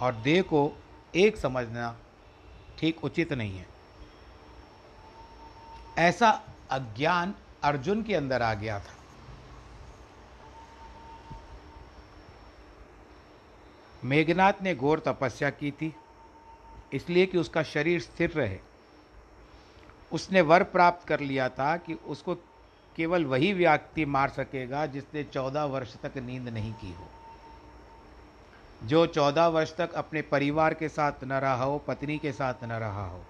और 0.00 0.14
देह 0.14 0.42
को 0.42 0.70
एक 1.14 1.36
समझना 1.36 1.96
ठीक 2.78 3.04
उचित 3.04 3.32
नहीं 3.32 3.58
है। 3.58 3.66
ऐसा 5.98 6.30
अज्ञान 6.70 7.34
अर्जुन 7.62 8.02
के 8.02 8.14
अंदर 8.14 8.42
आ 8.42 8.54
गया 8.54 8.78
था। 8.80 8.94
मेघनाथ 14.04 14.52
ने 14.62 14.74
घोर 14.74 15.00
तपस्या 15.00 15.50
की 15.50 15.70
थी, 15.70 15.94
इसलिए 16.92 17.26
कि 17.26 17.38
उसका 17.38 17.62
शरीर 17.62 18.00
स्थिर 18.00 18.30
रहे। 18.30 18.58
उसने 20.12 20.40
वर 20.40 20.62
प्राप्त 20.62 21.06
कर 21.08 21.20
लिया 21.20 21.48
था 21.48 21.76
कि 21.76 21.94
उसको 22.06 22.34
केवल 22.96 23.24
वही 23.24 23.52
व्यक्ति 23.52 24.04
मार 24.04 24.28
सकेगा 24.28 24.86
जिसने 24.86 25.22
चौदह 25.24 25.64
वर्ष 25.64 25.94
तक 25.96 26.16
नींद 26.16 26.48
नहीं 26.48 26.72
की 26.72 26.92
हो। 26.92 27.08
जो 28.84 29.06
चौदह 29.06 29.46
वर्ष 29.46 29.74
तक 29.76 29.92
अपने 29.92 30.22
परिवार 30.22 30.74
के 30.74 30.88
साथ 30.88 31.24
न 31.24 31.32
रहा 31.32 31.64
हो, 31.64 31.78
पत्नी 31.78 32.18
के 32.18 32.32
साथ 32.32 32.64
न 32.64 32.72
रहा 32.72 33.06
हो, 33.06 33.22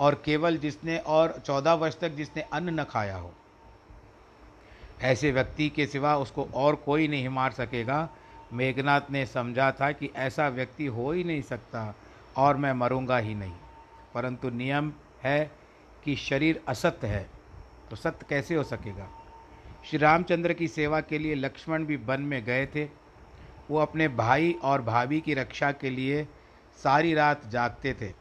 और 0.00 0.14
केवल 0.24 0.56
जिसने 0.56 0.98
और 0.98 1.38
चौदह 1.46 1.74
वर्ष 1.74 1.98
तक 1.98 2.08
जिसने 2.08 2.42
अन्न 2.42 2.80
न 2.80 2.84
खाया 2.84 3.16
हो, 3.16 3.32
ऐसे 5.02 5.30
व्यक्ति 5.32 5.68
के 5.68 5.86
सिवा 5.86 6.16
उसको 6.16 6.48
और 6.54 6.74
कोई 6.76 7.08
नहीं 7.08 7.28
मार 7.28 7.52
सकेगा। 7.52 8.08
मेघनाथ 8.52 9.10
ने 9.10 9.24
समझा 9.26 9.70
था 9.72 9.90
कि 9.92 10.10
ऐसा 10.16 10.48
व्यक्ति 10.48 10.86
हो 10.86 11.10
ही 11.12 11.24
नहीं 11.24 11.42
सकता 11.42 11.94
और 12.36 12.56
मैं 12.56 12.72
मरूँगा 12.72 13.18
ही 13.18 13.34
नहीं। 13.34 13.52
परंतु 14.18 14.50
नियम 14.50 14.92
है 15.22 15.50
कि 16.04 16.16
शरीर 16.16 16.64
असत्य 16.68 17.06
है। 17.06 17.30
तो 17.90 17.96
सत्य 17.96 18.26
कैसे 18.28 18.54
हो 18.54 18.62
सकेगा? 18.62 19.08
श्री 19.84 19.98
रामचंद्र 19.98 20.52
की 20.52 20.68
सेवा 20.68 21.00
के 21.00 21.18
लिए 21.18 21.34
लक्ष्मण 21.34 21.84
भी 21.84 21.96
वन 21.96 22.22
में 22.22 22.44
गए 22.44 22.66
थे। 22.66 22.84
वो 23.70 23.78
अपने 23.78 24.08
भाई 24.08 24.52
और 24.62 24.82
भाभी 24.82 25.20
की 25.20 25.34
रक्षा 25.34 25.72
के 25.72 25.90
लिए 25.90 26.28
सारी 26.76 27.14
रात 27.14 27.46
जागते 27.46 27.94
थे। 27.94 28.12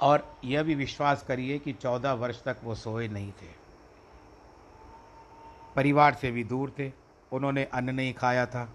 और 0.00 0.36
यह 0.44 0.62
भी 0.62 0.74
विश्वास 0.74 1.22
करिए 1.22 1.58
कि 1.58 1.72
चौदह 1.72 2.12
वर्ष 2.12 2.44
तक 2.44 2.56
वो 2.64 2.74
सोए 2.74 3.08
नहीं 3.08 3.32
थे। 3.32 3.48
परिवार 5.76 6.14
से 6.14 6.30
भी 6.30 6.44
दूर 6.44 6.72
थे। 6.78 6.92
उन्होंने 7.32 7.64
अन्न 7.64 7.94
नहीं 7.94 8.14
खाया 8.14 8.46
था। 8.46 8.72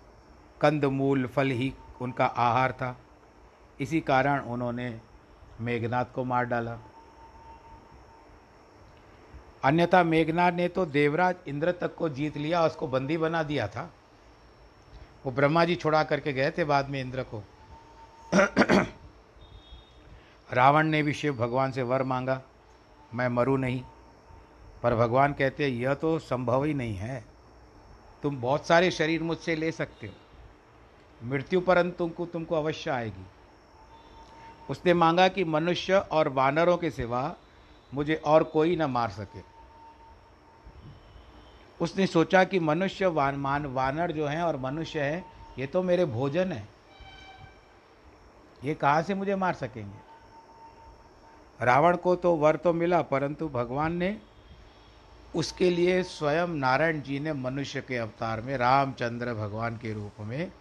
कंद, 0.62 0.85
मूल, 0.85 1.27
फल 1.27 1.47
ही 1.47 1.74
उनका 2.01 2.25
आहार 2.25 2.71
था। 2.71 2.97
इसी 3.79 4.01
कारण 4.01 4.39
उन्होंने 4.39 5.01
मेघनाथ 5.62 6.05
को 6.05 6.24
मार 6.24 6.45
डाला। 6.45 6.77
अन्यथा 9.63 10.03
मेघनाथ 10.03 10.51
ने 10.51 10.67
तो 10.67 10.85
देवराज 10.85 11.35
इंद्र 11.47 11.71
तक 11.71 11.95
को 11.95 12.09
जीत 12.09 12.38
लिया 12.38 12.62
और 12.62 12.69
उसको 12.69 12.88
बंदी 12.88 13.17
बना 13.17 13.43
दिया 13.43 13.67
था। 13.67 13.89
वो 15.25 15.31
ब्रह्मा 15.31 15.65
जी 15.65 15.75
छुड़ा 15.75 16.03
करके 16.03 16.33
गए 16.33 16.51
थे 16.51 16.63
बाद 16.63 16.89
में 16.89 17.00
इंद्र 17.01 17.24
को। 17.24 17.43
रावण 20.50 20.88
ने 20.88 21.03
भी 21.03 21.13
शिव 21.13 21.35
भगवान 21.35 21.71
से 21.71 21.83
वर 21.83 22.03
मांगा, 22.03 22.41
मैं 23.13 23.27
मरूं 23.27 23.57
नहीं। 23.57 23.83
पर 24.83 24.95
भगवान 24.95 25.33
कहते 25.33 25.63
हैं, 25.63 25.71
यह 25.71 25.93
तो 25.93 26.17
संभव 26.19 26.63
ही 26.63 26.74
नहीं 26.74 26.95
है। 26.95 27.24
तुम 28.24 28.41
बहुत 28.41 28.67
सारे 28.67 28.91
शरीर 28.91 29.24
मुझसे 29.24 29.55
ले 29.55 29.71
सकते 29.71 30.07
हो। 30.07 31.27
मृत्यु 31.27 31.62
परंतु 31.62 32.07
तुमको 32.07 32.55
अवश्य 32.55 32.91
आएगी। 32.91 33.25
उसने 34.69 34.93
मांगा 34.93 35.27
कि 35.27 35.43
मनुष्य 35.43 35.93
और 35.93 36.27
वानरों 36.27 36.77
के 36.77 36.91
सिवा 36.91 37.36
मुझे 37.93 38.15
और 38.15 38.43
कोई 38.43 38.75
न 38.75 38.86
मार 38.86 39.10
सके। 39.10 39.39
उसने 41.81 42.07
सोचा 42.07 42.43
कि 42.43 42.60
मनुष्य 42.60 43.05
वान, 43.05 43.36
मान, 43.36 43.65
वानर 43.65 44.12
जो 44.12 44.27
हैं 44.27 44.41
और 44.41 44.57
मनुष्य 44.57 45.01
हैं, 45.01 45.25
ये 45.60 45.67
तो 45.67 45.84
मेरे 45.84 46.05
भोजन 46.05 46.51
है। 46.51 46.67
ये 48.63 48.74
कहाँ 48.74 49.01
से 49.01 49.13
मुझे 49.13 49.36
मार 49.36 49.53
सकेंगे? 49.53 50.05
रावण 51.65 51.95
को 51.95 52.15
तो 52.15 52.36
वर 52.36 52.55
तो 52.55 52.74
मिला, 52.74 53.01
परंतु 53.01 53.50
भगवान 53.50 53.93
ने 53.93 54.17
उसके 55.36 55.69
लिए 55.69 56.03
स्वयं 56.03 56.48
नारायण 56.48 57.01
जी 57.01 57.19
ने 57.19 57.34
मनुष्य 57.34 57.81
के 57.81 57.98
अवतार 57.98 58.41
में, 58.41 58.57
रामचंद्र 58.57 59.34
भगवान 59.34 59.77
के 59.77 59.93
रूप 59.93 60.12
में 60.19 60.51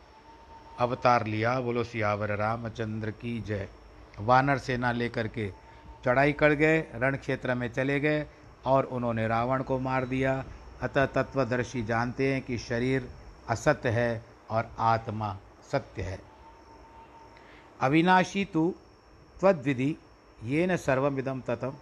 अवतार 0.78 1.26
लिया। 1.26 1.61
बोलो 1.61 1.84
सियावर, 1.84 2.37
रामचंद्र 2.37 3.11
की 3.11 3.40
जय। 3.40 3.68
वानर 4.21 4.59
सेना 4.59 4.92
लेकर 4.92 5.28
के 5.28 5.49
चढ़ाई 6.04 6.33
कर 6.33 6.52
गए, 6.52 6.80
रण 6.94 7.16
क्षेत्र 7.16 7.54
में 7.54 7.73
चले 7.73 7.99
गए 8.00 8.26
और 8.66 8.85
उन्होंने 8.85 9.26
रावण 9.28 9.62
को 9.62 9.78
मार 9.78 10.06
दिया। 10.06 10.44
अतः 10.83 11.06
तत्वदर्शी 11.06 11.83
जानते 11.83 12.33
हैं 12.33 12.42
कि 12.42 12.59
शरीर 12.59 13.09
असत्य 13.49 13.88
है 13.88 14.25
और 14.50 14.71
आत्मा 14.78 15.37
सत्य 15.73 16.02
है। 16.02 16.18
अविनाशी 17.80 18.44
तु 18.44 18.73
त्वद्विधि 19.40 19.97
ये 20.44 20.66
न 20.66 20.76
सर्विदम 20.76 21.40
ततम 21.40 21.75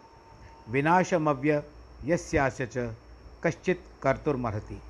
विनाशमव्य 0.68 1.62
यस्यास्य 2.04 2.66
च 2.66 2.94
कश्चित 3.44 3.84
कर्तुर्मर्हति। 4.02 4.80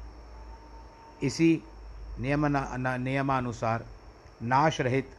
इसी 1.22 1.62
नियमना 2.20 2.96
नियमानुसार 2.96 3.84
नाश 4.42 4.80
रहित 4.80 5.16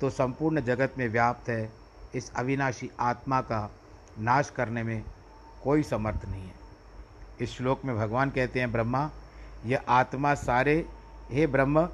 तो 0.00 0.10
संपूर्ण 0.10 0.60
जगत 0.60 0.94
में 0.98 1.08
व्याप्त 1.08 1.48
है। 1.48 1.70
इस 2.14 2.30
अविनाशी 2.34 2.90
आत्मा 3.00 3.40
का 3.40 3.70
नाश 4.18 4.50
करने 4.50 4.82
में 4.82 5.02
कोई 5.64 5.82
समर्थ 5.82 6.24
नहीं 6.24 6.42
है। 6.42 6.54
इस 7.40 7.56
श्लोक 7.56 7.84
में 7.84 7.96
भगवान 7.96 8.30
कहते 8.30 8.60
हैं, 8.60 8.70
ब्रह्मा 8.72 9.10
यह 9.66 9.84
आत्मा 9.88 10.34
सारे, 10.34 10.86
हे 11.30 11.46
ब्रह्म 11.46 11.88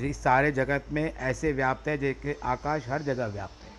सारे 0.00 0.50
जगत 0.52 0.84
में 0.92 1.12
ऐसे 1.14 1.52
व्याप्त 1.52 1.88
है 1.88 1.96
जैसे 1.98 2.38
आकाश 2.44 2.88
हर 2.88 3.02
जगह 3.02 3.26
व्याप्त 3.26 3.64
है। 3.64 3.70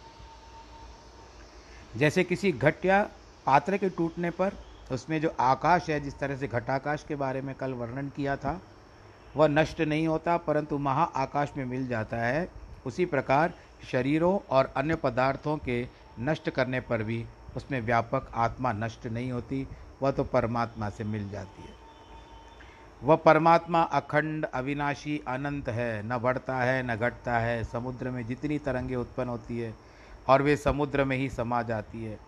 जैसे 2.00 2.24
किसी 2.24 2.52
घट 2.52 2.86
या 2.86 3.02
पात्र 3.46 3.78
के 3.78 3.90
टूटने 3.90 4.30
पर 4.32 4.54
उसमें 4.92 5.20
जो 5.22 5.34
आकाश 5.40 5.90
है, 5.90 6.00
जिस 6.00 6.18
तरह 6.20 6.38
से 6.38 6.48
घटाकाश 6.48 7.06
के 7.08 7.16
बारे 7.16 7.42
में 7.42 7.54
कल 7.56 7.74
वर्णन 7.74 8.10
किया 8.10 8.36
था, 8.36 8.62
वह 9.36 9.48
नष्ट 9.48 9.82
नहीं 9.82 10.08
होता, 10.08 10.38
परंतु 10.38 10.78
महा 10.78 11.04
आकाश 11.16 11.52
में 11.58 11.66
मिल 11.66 11.88
जाता 11.88 12.18
है। 12.18 12.48
उसी 12.86 13.06
प्रकार 13.06 13.54
शरीरों 13.92 14.40
और 14.50 14.74
अन्य 14.76 14.96
पदार्थों 14.96 15.58
के 15.58 15.88
नष्ट 16.20 16.50
करने 16.50 16.80
पर 16.80 17.04
भी 17.04 17.26
उसमें 17.56 17.82
व्यापक 17.82 18.32
आत्मा 18.34 18.74
नष्ट 18.74 19.08
नहीं 19.08 19.32
होती, 19.32 19.68
वह 20.02 20.12
तो 20.12 20.24
परमात्मा 20.24 20.90
से 20.90 21.04
मिल 21.04 21.30
जाती 21.30 21.62
है। 21.62 21.78
वह 23.04 23.16
परमात्मा 23.16 23.82
अखंड, 23.82 24.46
अविनाशी, 24.46 25.22
अनंत 25.28 25.70
है, 25.70 26.08
न 26.08 26.18
बढ़ता 26.18 26.58
है, 26.58 26.84
न 26.84 26.96
घटता 26.96 27.40
है, 27.40 27.64
समुद्र 27.64 28.10
में 28.10 28.28
जितनी 28.28 28.60
तरंगे 28.60 28.96
उत्पन्न 28.96 29.30
होती 29.30 29.60
है 29.60 29.74
और 30.28 30.42
वे 30.42 30.58
समुद्र 30.58 31.04
में 31.04 31.18
ही 31.18 31.30
समा 31.30 31.62
जाती 31.62 32.04
है। 32.06 32.20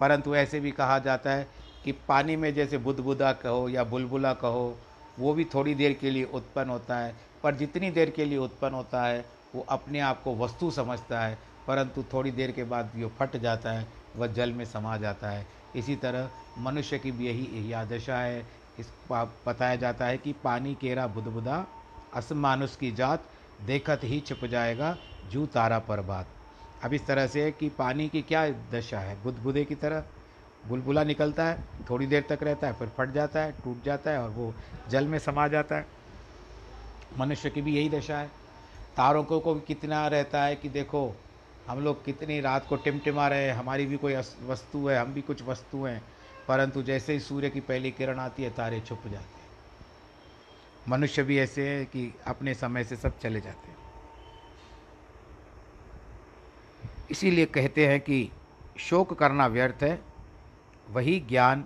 परंतु 0.00 0.36
ऐसे 0.36 0.60
भी 0.60 0.70
कहा 0.70 0.98
जाता 0.98 1.30
है 1.30 1.48
कि 1.84 1.92
पानी 1.92 2.36
में 2.36 2.54
जैसे 2.54 2.78
बुदबुदा 2.78 3.32
कहो 3.32 3.68
या 3.68 3.84
बुलबुला 3.84 4.34
कहो, 4.34 4.78
वो 5.18 5.34
भी 5.34 5.44
थोड़ी 5.44 5.74
देर 5.74 5.92
के 5.92 6.10
लिए 6.10 6.24
उत्पन्न 6.24 6.70
होता 6.70 6.98
है, 6.98 7.14
पर 7.42 7.54
जितनी 7.54 7.90
देर 7.90 8.10
के 8.10 8.24
लिए 8.24 8.38
उत्पन्न 8.38 8.74
होता 8.74 9.04
है 9.04 9.41
वो 9.54 9.66
अपने 9.68 10.00
आप 10.00 10.22
को 10.22 10.34
वस्तु 10.36 10.70
समझता 10.70 11.20
है, 11.20 11.38
परंतु 11.66 12.02
थोड़ी 12.12 12.30
देर 12.30 12.50
के 12.50 12.64
बाद 12.64 12.90
जो 12.96 13.08
फट 13.08 13.36
जाता 13.36 13.72
है, 13.72 13.86
वह 14.16 14.26
जल 14.26 14.52
में 14.52 14.64
समा 14.64 14.96
जाता 14.96 15.30
है। 15.30 15.46
इसी 15.76 15.96
तरह 15.96 16.30
मनुष्य 16.58 16.98
की 16.98 17.12
भी 17.12 17.26
यही 17.26 17.44
यही 17.54 17.86
दशा 17.88 18.16
है। 18.16 18.46
इस 18.78 18.90
बताया 19.12 19.76
जाता 19.76 20.06
है 20.06 20.18
कि 20.18 20.32
पानी, 20.32 20.74
केरा, 20.74 21.06
बुदबुदा, 21.06 21.66
असमानुष 22.14 22.76
की 22.76 22.90
जात 22.92 23.24
देखत 23.66 24.00
ही 24.04 24.20
छिप 24.20 24.44
जाएगा, 24.44 24.96
जू 25.30 25.46
तारा 25.46 25.78
पर 25.78 26.00
बात। 26.00 26.26
अब 26.84 26.92
इस 26.94 27.06
तरह 27.06 27.26
से 27.26 27.50
कि 27.50 27.68
पानी 27.68 28.08
की 28.08 28.22
क्या 28.22 28.48
दशा 28.72 29.00
है? 29.00 29.22
बुदबुदे 29.22 29.64
की 29.64 29.74
तरह 29.74 30.04
बुलबुला 30.68 31.04
निकलता 31.04 31.44
है, 31.44 31.64
थोड़ी 31.90 32.06
देर 32.06 32.24
तक 32.28 32.42
रहता 32.42 32.66
है, 32.66 32.72
फिर 32.72 32.88
फट 32.88 33.12
जाता 33.12 33.40
है, 33.40 33.52
टूट 33.64 33.84
जाता 33.84 34.10
है 34.10 34.22
और 34.22 34.30
वो 34.30 34.54
जल 34.90 35.06
में 35.06 35.18
समा 35.18 35.46
जाता 35.48 35.76
है। 35.76 35.86
मनुष्य 37.18 37.50
की 37.50 37.62
भी 37.62 37.76
यही 37.76 37.88
दशा 37.90 38.18
है। 38.18 38.30
तारों 38.96 39.24
को, 39.24 39.40
को 39.40 39.54
कितना 39.54 40.06
रहता 40.06 40.44
है 40.44 40.56
कि 40.56 40.68
देखो 40.68 41.16
हम 41.68 41.80
लोग 41.80 42.04
कितनी 42.04 42.40
रात 42.40 42.66
को 42.68 42.76
टिमटिमा 42.76 43.28
रहे 43.28 43.44
हैं 43.44 43.54
हमारी 43.54 43.86
भी 43.86 43.96
कोई 43.96 44.14
वस्तु 44.46 44.86
है 44.88 44.98
हम 44.98 45.12
भी 45.14 45.22
कुछ 45.22 45.42
वस्तु 45.42 45.84
हैं 45.84 46.02
परंतु 46.48 46.82
जैसे 46.82 47.12
ही 47.12 47.20
सूर्य 47.20 47.50
की 47.50 47.60
पहली 47.60 47.90
किरण 47.90 48.18
आती 48.18 48.42
है 48.42 48.50
तारे 48.50 48.80
छुप 48.80 49.02
जाते 49.04 49.16
हैं। 49.16 49.40
मनुष्य 50.88 51.22
भी 51.22 51.38
ऐसे 51.38 51.68
हैं 51.68 51.86
कि 51.86 52.12
अपने 52.26 52.54
समय 52.54 52.84
से 52.84 52.96
सब 52.96 53.18
चले 53.18 53.40
जाते 53.40 53.68
हैं। 53.68 53.76
इसीलिए 57.10 57.46
कहते 57.46 57.86
हैं 57.86 58.00
कि 58.00 58.30
शोक 58.78 59.12
करना 59.14 59.46
व्यर्थ 59.46 59.82
है 59.82 59.98
वही 60.90 61.20
ज्ञान 61.20 61.64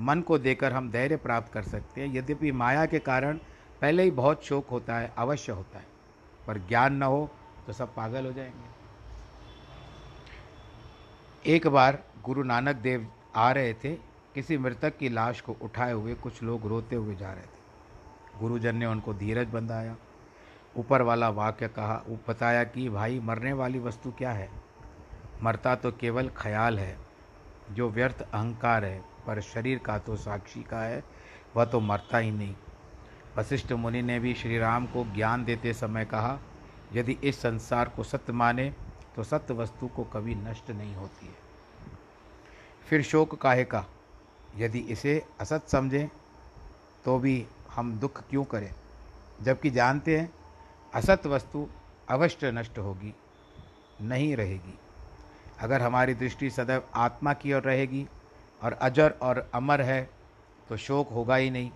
मन 0.00 0.20
को 0.20 0.38
देकर 0.38 0.72
हम 0.72 0.90
धैर्य 0.90 1.16
प्राप्त 1.16 1.52
कर 1.52 1.62
सकते 1.62 2.00
हैं। 2.00 2.14
यद्यपि 2.14 2.52
माया 2.52 2.86
के 2.86 2.98
कारण 2.98 3.38
पहले 3.80 4.02
ही 4.02 4.10
बहुत 4.10 4.44
शोक 4.44 4.68
होता 4.68 4.96
है 4.96 5.12
अवश्य 5.18 5.52
होता 5.52 5.78
है। 5.78 5.91
पर 6.46 6.58
ज्ञान 6.58 6.94
न 6.94 7.02
हो 7.02 7.30
तो 7.66 7.72
सब 7.72 7.94
पागल 7.94 8.26
हो 8.26 8.32
जाएँगे। 8.32 8.72
एक 11.54 11.66
बार 11.66 12.04
गुरु 12.24 12.42
नानक 12.42 12.76
देव 12.76 13.12
आ 13.36 13.52
रहे 13.52 13.74
थे, 13.74 13.94
किसी 14.34 14.58
मृतक 14.58 14.96
की 14.96 15.08
लाश 15.08 15.40
को 15.40 15.56
उठाए 15.62 15.92
हुए 15.92 16.14
कुछ 16.14 16.42
लोग 16.42 16.66
रोते 16.66 16.96
हुए 16.96 17.14
जा 17.14 17.32
रहे 17.32 17.42
थे। 17.42 17.62
गुरुजन 18.40 18.76
ने 18.76 18.86
उनको 18.86 19.14
धीरज 19.14 19.46
बंधाया। 19.46 19.96
ऊपर 20.76 21.02
वाला 21.02 21.28
वाक्य 21.28 21.68
कहा 21.68 22.04
वो 22.08 22.18
बताया 22.28 22.64
कि 22.64 22.88
भाई, 22.88 23.20
मरने 23.20 23.52
वाली 23.52 23.78
वस्तु 23.78 24.12
क्या 24.12 24.32
है? 24.32 24.50
मरता 25.42 25.74
तो 25.74 25.92
केवल 25.92 26.30
ख्याल 26.36 26.78
है, 26.78 26.98
जो 27.70 27.90
व्यर्थ 27.90 28.20
अहंकार 28.20 28.84
है, 28.84 29.04
पर 29.26 29.40
शरीर 29.40 29.78
का 29.78 29.98
तो 29.98 30.16
साक्षी 30.16 30.62
का 30.62 30.80
है, 30.80 31.04
वह 31.56 31.64
तो 31.64 31.80
मरता 31.80 32.18
ही 32.18 32.30
नहीं। 32.30 32.54
वशिष्ठ 33.38 33.72
मुनि 33.72 34.02
ने 34.02 34.18
भी 34.20 34.34
श्री 34.34 34.58
राम 34.58 34.86
को 34.86 35.04
ज्ञान 35.14 35.44
देते 35.44 35.72
समय 35.74 36.04
कहा, 36.04 36.38
यदि 36.92 37.16
इस 37.24 37.40
संसार 37.40 37.88
को 37.88 38.02
सत्य 38.02 38.32
माने 38.32 38.68
तो 39.16 39.22
सत्य 39.22 39.54
वस्तु 39.54 39.88
को 39.88 40.04
कभी 40.04 40.34
नष्ट 40.34 40.70
नहीं 40.70 40.94
होती 40.94 41.26
है। 41.26 41.34
फिर 42.88 43.02
शोक 43.02 43.34
काहे 43.40 43.64
का, 43.64 43.84
यदि 44.56 44.78
इसे 44.78 45.22
असत 45.40 45.68
समझें 45.68 46.08
तो 47.04 47.18
भी 47.18 47.44
हम 47.70 47.92
दुख 47.98 48.22
क्यों 48.30 48.44
करें? 48.44 48.70
जबकि 49.42 49.70
जानते 49.70 50.18
हैं, 50.18 50.32
असत 50.94 51.26
वस्तु 51.26 51.66
अवश्य 52.08 52.50
नष्ट 52.52 52.78
होगी, 52.78 53.14
नहीं 54.02 54.34
रहेगी। 54.36 54.78
अगर 55.60 55.82
हमारी 55.82 56.14
दृष्टि 56.14 56.50
सदैव 56.50 56.82
आत्मा 56.94 57.32
की 57.32 57.52
ओर 57.52 57.62
रहेगी, 57.62 58.06
और 58.62 58.72
अजर 58.72 59.14
और 59.22 59.50
अमर 59.54 59.80
है 59.80 60.02
तो 60.68 60.76
शोक 60.76 61.08
होगा 61.08 61.36
ही 61.36 61.50
नहीं। 61.50 61.70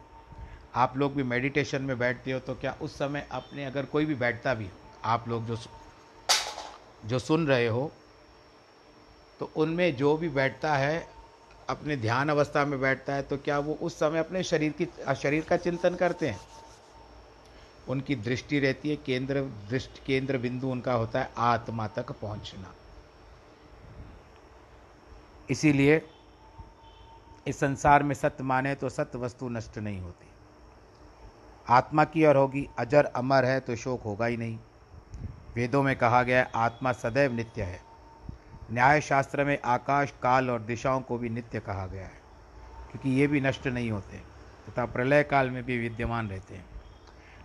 आप 0.76 0.97
लोग 0.97 1.14
भी 1.14 1.23
मेडिटेशन 1.23 1.83
में 1.83 1.99
बैठते 1.99 2.33
हो 2.33 2.38
तो 2.40 2.54
क्या 2.54 2.76
उस 2.83 2.99
समय 2.99 3.26
अपने 3.33 3.64
अगर 3.64 3.85
कोई 3.87 4.04
भी 4.04 4.14
बैठता 4.14 4.54
भी 4.54 4.68
आप 5.04 5.28
लोग 5.28 5.47
जो 5.47 5.59
जो 7.06 7.18
सुन 7.18 7.47
रहे 7.47 7.66
हो 7.66 7.90
तो 9.40 9.50
उनमें 9.56 9.97
जो 9.97 10.16
भी 10.16 10.28
बैठता 10.28 10.75
है, 10.76 11.06
अपने 11.68 11.97
ध्यान 11.97 12.28
अवस्था 12.28 12.64
में 12.64 12.80
बैठता 12.80 13.14
है 13.14 13.23
तो 13.23 13.37
क्या 13.37 13.59
वो 13.59 13.75
उस 13.83 13.99
समय 13.99 14.18
अपने 14.18 14.42
शरीर 14.42 14.75
की 14.80 14.87
शरीर 15.16 15.45
का 15.45 15.56
चिंतन 15.56 15.95
करते 15.95 16.28
हैं? 16.28 16.40
उनकी 17.88 18.14
दृष्टि 18.16 18.59
रहती 18.61 18.90
है, 18.90 18.97
केंद्र, 18.97 19.40
दृष्टि, 19.71 20.00
केंद्र 20.06 20.38
बिंदु 20.38 20.68
उनका 20.68 20.92
होता 20.92 21.21
है, 21.21 21.30
आत्मा 21.37 21.87
तक 21.88 22.12
पहुँचना। 22.12 22.73
इसीलिए, 25.50 26.00
इस 27.47 27.61
संसार 27.61 28.02
में 28.02 28.14
सत्य 28.14 28.45
माने 28.45 28.75
तो 28.75 28.88
सत्य 28.88 29.18
वस्तु 29.18 29.49
नष्ट 29.49 29.78
नहीं 29.78 30.00
होती। 30.00 30.25
आत्मा 31.68 32.04
की 32.04 32.25
ओर 32.26 32.37
होगी, 32.37 32.68
अजर 32.79 33.05
अमर 33.07 33.44
है 33.44 33.61
तो 33.61 33.76
शोक 33.76 34.02
होगा 34.02 34.26
ही 34.26 34.37
नहीं। 34.37 34.59
वेदों 35.55 35.83
में 35.83 35.94
कहा 35.96 36.22
गया 36.22 36.38
है, 36.38 36.50
आत्मा 36.55 36.92
सदैव 36.92 37.33
नित्य 37.33 37.62
है। 37.62 37.81
न्याय 38.72 39.00
शास्त्र 39.00 39.44
में 39.44 39.59
आकाश, 39.64 40.12
काल 40.22 40.50
और 40.50 40.61
दिशाओं 40.61 41.00
को 41.00 41.18
भी 41.18 41.29
नित्य 41.29 41.61
कहा 41.61 41.87
गया 41.87 42.05
है, 42.05 42.20
क्योंकि 42.90 43.11
ये 43.11 43.26
भी 43.26 43.40
नष्ट 43.40 43.66
नहीं 43.66 43.90
होते, 43.90 44.16
तथा 44.68 44.85
प्रलय 44.87 45.22
काल 45.22 45.50
में 45.50 45.62
भी 45.64 45.79
विद्यमान 45.79 46.29
रहते 46.29 46.55
हैं। 46.55 46.64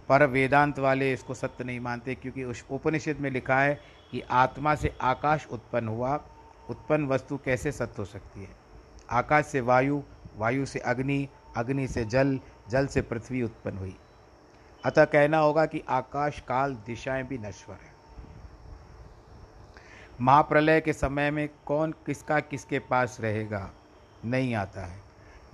पर 0.10 0.26
वेदांत 0.26 0.80
वाले 0.80 1.12
इसको 1.14 1.34
सत्य 1.34 1.64
नहीं 1.64 1.80
मानते, 1.80 2.16
क्योंकि 2.16 2.44
उस 2.44 2.64
उपनिषद 2.72 3.18
में 3.20 3.30
लिखा 3.32 3.60
है 3.60 3.74
कि 4.12 4.22
आत्मा 4.22 4.76
से 4.76 4.94
आकाश 5.02 5.48
उत्पन्न 5.52 5.88
हुआ, 5.88 6.20
उत्पन्न 6.70 7.08
वस्तु 7.08 7.38
कैसे 7.38 7.72
सत्य 7.72 7.96
हो 7.98 8.06
सकती 8.06 8.42
है? 8.42 8.50
आकाश 9.12 9.46
से 9.46 9.62
वायु 9.62 10.02
वायु 10.38 10.66
से 10.66 10.80
अग्नि 10.80 11.28
अग्नि 11.58 11.88
से 11.88 12.06
जल 12.06 12.40
जल 12.70 12.86
से 12.88 13.02
पृथ्वी 13.02 13.42
उत्पन्न 13.44 13.78
हुई। 13.78 13.96
अतः 14.86 15.06
कहना 15.06 15.38
होगा 15.38 15.66
कि 15.66 15.84
आकाश 15.90 16.40
काल 16.40 16.76
दिशाएँ 16.76 17.24
भी 17.24 17.38
नश्वर 17.38 17.76
है। 17.76 17.92
महाप्रलय 20.22 20.82
के 20.82 20.94
समय 20.94 21.32
में 21.32 21.50
कौन 21.66 21.92
किसका 21.92 22.40
किसके 22.40 22.80
पास 22.80 23.18
रहेगा, 23.22 23.72
नहीं 24.26 24.56
आता 24.56 24.86
है। 24.86 25.00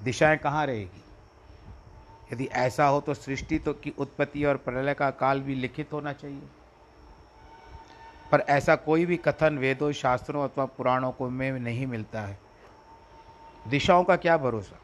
दिशाएँ 0.03 0.37
कहाँ 0.37 0.65
रहेगी? 0.65 1.03
यदि 2.33 2.45
ऐसा 2.45 2.85
हो 2.85 3.01
तो 3.01 3.13
सृष्टि 3.13 3.59
तो 3.59 3.73
की 3.73 3.93
उत्पत्ति 3.97 4.45
और 4.45 4.57
प्रलय 4.57 4.93
का 4.93 5.09
काल 5.09 5.41
भी 5.41 5.55
लिखित 5.55 5.93
होना 5.93 6.13
चाहिए। 6.13 6.41
पर 8.31 8.39
ऐसा 8.39 8.75
कोई 8.75 9.05
भी 9.05 9.17
कथन 9.17 9.57
वेदों, 9.57 9.91
शास्त्रों 9.91 10.49
अथवा 10.49 10.65
पुराणों 10.65 11.11
को 11.11 11.29
में 11.29 11.51
नहीं 11.51 11.87
मिलता 11.87 12.21
है। 12.21 12.39
दिशाओं 13.67 14.03
का 14.03 14.15
क्या 14.15 14.37
भरोसा? 14.37 14.79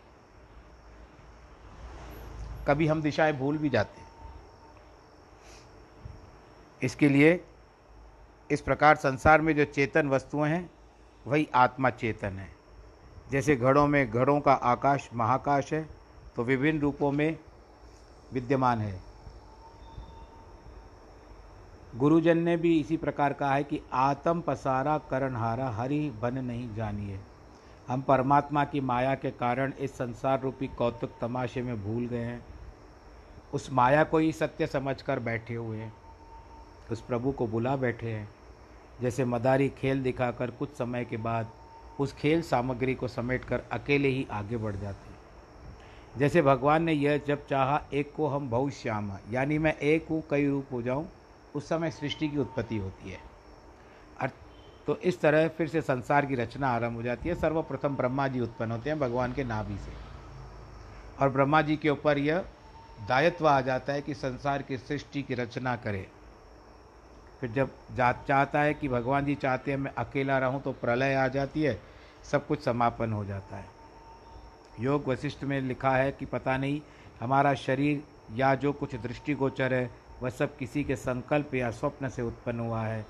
कभी 2.67 2.87
हम 2.87 3.01
दिशाएँ 3.01 3.33
भूल 3.33 3.57
भी 3.57 3.69
जाते 3.69 4.01
हैं। 4.01 4.02
इसके 6.83 7.09
लिए 7.09 7.43
इस 8.49 8.61
प्रकार 8.61 8.95
संसार 8.95 9.41
में 9.41 9.55
जो 9.55 9.65
चेतन 9.65 10.09
वस्तुएँ 10.09 10.49
हैं, 10.49 10.69
वही 11.27 11.47
आत्मा 11.55 11.89
चेतन 11.89 12.39
है। 12.39 12.49
जैसे 13.31 13.55
घड़ों 13.55 13.87
में 13.87 14.09
घड़ों 14.11 14.39
का 14.39 14.53
आकाश 14.53 15.09
महाकाश 15.13 15.73
है 15.73 15.87
तो 16.35 16.43
विभिन्न 16.43 16.79
रूपों 16.79 17.11
में 17.11 17.37
विद्यमान 18.33 18.81
है। 18.81 19.01
गुरुजन 21.95 22.37
ने 22.37 22.57
भी 22.57 22.79
इसी 22.79 22.97
प्रकार 22.97 23.33
कहा 23.33 23.53
है 23.55 23.63
कि 23.63 23.81
आत्म 23.93 24.41
पसारा 24.41 24.97
करणहारा, 24.97 25.69
हरि 25.69 26.09
बन 26.21 26.37
नहीं 26.37 26.75
जानिए। 26.75 27.19
हम 27.87 28.01
परमात्मा 28.01 28.63
की 28.65 28.81
माया 28.81 29.15
के 29.15 29.31
कारण 29.31 29.73
इस 29.79 29.93
संसार 29.93 30.41
रूपी 30.41 30.67
कौतुक 30.67 31.11
तमाशे 31.21 31.61
में 31.61 31.83
भूल 31.83 32.07
गए 32.07 32.17
हैं। 32.17 32.45
उस 33.53 33.71
माया 33.71 34.03
को 34.03 34.17
ही 34.17 34.31
सत्य 34.31 34.67
समझकर 34.67 35.19
बैठे 35.19 35.55
हुए 35.55 35.77
हैं। 35.77 35.93
उस 36.93 37.01
प्रभु 37.01 37.31
को 37.31 37.47
बुला 37.47 37.75
बैठे 37.75 38.11
हैं। 38.11 38.27
जैसे 39.01 39.25
मदारी 39.25 39.69
खेल 39.69 40.03
दिखाकर 40.03 40.51
कुछ 40.51 40.69
समय 40.69 41.05
के 41.05 41.17
बाद 41.19 41.51
उस 41.99 42.13
खेल 42.13 42.41
सामग्री 42.41 42.95
को 42.95 43.07
समेटकर 43.07 43.63
अकेले 43.71 44.07
ही 44.07 44.25
आगे 44.31 44.57
बढ़ 44.57 44.75
जाते। 44.75 45.09
हैं 45.09 46.19
जैसे 46.19 46.41
भगवान 46.41 46.83
ने 46.83 46.93
यह 46.93 47.21
जब 47.27 47.45
चाहा, 47.47 47.81
एक 47.93 48.13
को 48.15 48.27
हम 48.27 48.49
बहुत 48.49 48.73
श्यामा 48.73 49.17
यानी 49.31 49.57
मैं 49.57 49.75
एक 49.75 50.07
हूँ, 50.09 50.23
कई 50.31 50.47
रूप 50.47 50.65
हो 50.71 50.81
जाऊँ, 50.81 51.07
उस 51.55 51.69
समय 51.69 51.91
सृष्टि 51.91 52.27
की 52.27 52.37
उत्पत्ति 52.37 52.77
होती 52.77 53.11
है। 53.11 53.31
तो 54.87 54.95
इस 54.99 55.19
तरह 55.21 55.47
फिर 55.47 55.67
से 55.67 55.81
संसार 55.81 56.25
की 56.25 56.35
रचना 56.35 56.67
आरंभ 56.67 56.95
हो 56.95 57.03
जाती 57.03 57.29
है। 57.29 57.35
सर्वप्रथम 57.35 57.95
ब्रह्मा 57.95 58.27
जी 58.27 58.39
उत्पन्न 58.39 58.71
होते 58.71 58.89
हैं 58.89 58.99
भगवान 58.99 59.33
के 59.33 59.43
नाभि 59.43 59.77
से। 59.77 59.91
और 61.19 61.29
ब्रह्मा 61.29 61.61
जी 61.61 61.75
के 61.77 61.89
ऊपर 61.89 62.17
यह 62.17 62.43
दायित्व 63.07 63.47
आ 63.47 63.59
जाता 63.61 63.93
है 63.93 64.01
कि 64.01 64.13
संसार 64.13 64.61
की 64.61 64.77
सृष्टि 64.77 65.21
की 65.21 65.33
रचना 65.33 65.75
करे। 65.75 66.05
फिर 67.41 67.51
जब 67.51 67.69
जा, 67.95 68.11
चाहता 68.11 68.61
है 68.61 68.73
कि 68.73 68.87
भगवान 68.87 69.25
जी 69.25 69.35
चाहते 69.35 69.71
हैं 69.71 69.77
मैं 69.77 69.91
अकेला 69.97 70.37
रहूँ 70.37 70.61
तो 70.61 70.71
प्रलय 70.71 71.15
आ 71.15 71.27
जाती 71.27 71.63
है, 71.63 71.79
सब 72.31 72.47
कुछ 72.47 72.63
समापन 72.63 73.13
हो 73.13 73.23
जाता 73.25 73.57
है। 73.57 73.65
योग 74.79 75.07
वशिष्ठ 75.07 75.43
में 75.43 75.59
लिखा 75.61 75.91
है 75.91 76.11
कि 76.11 76.25
पता 76.25 76.57
नहीं, 76.57 76.81
हमारा 77.19 77.53
शरीर 77.55 78.03
या 78.35 78.53
जो 78.55 78.73
कुछ 78.73 78.95
दृष्टिगोचर 78.95 79.73
है, 79.73 79.89
वह 80.21 80.29
सब 80.29 80.57
किसी 80.57 80.83
के 80.83 80.95
संकल्प 80.95 81.53
या 81.55 81.69
स्वप्न 81.71 82.09
से 82.09 82.21
उत्पन्न 82.21 82.59
हुआ 82.59 82.81
है, 82.81 83.05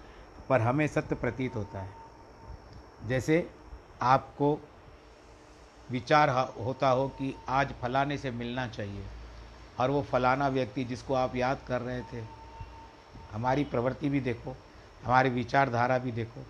पर 0.49 0.61
हमें 0.61 0.87
सत्य 0.87 1.15
प्रतीत 1.15 1.55
होता 1.55 1.79
है। 1.79 3.07
जैसे 3.07 3.47
आपको 4.01 4.57
विचार 5.91 6.29
होता 6.59 6.89
हो 6.89 7.07
कि 7.09 7.33
आज 7.49 7.73
फलाने 7.81 8.17
से 8.17 8.31
मिलना 8.31 8.67
चाहिए, 8.67 9.03
और 9.79 9.91
वो 9.91 10.01
फलाना 10.01 10.47
व्यक्ति 10.47 10.83
जिसको 10.83 11.13
आप 11.13 11.35
याद 11.35 11.59
कर 11.67 11.81
रहे 11.81 12.01
थे 12.03 12.21
हमारी 13.33 13.63
प्रवृत्ति 13.63 14.09
भी 14.09 14.19
देखो, 14.19 14.55
हमारी 15.03 15.29
विचारधारा 15.29 15.97
भी 15.97 16.11
देखो। 16.11 16.45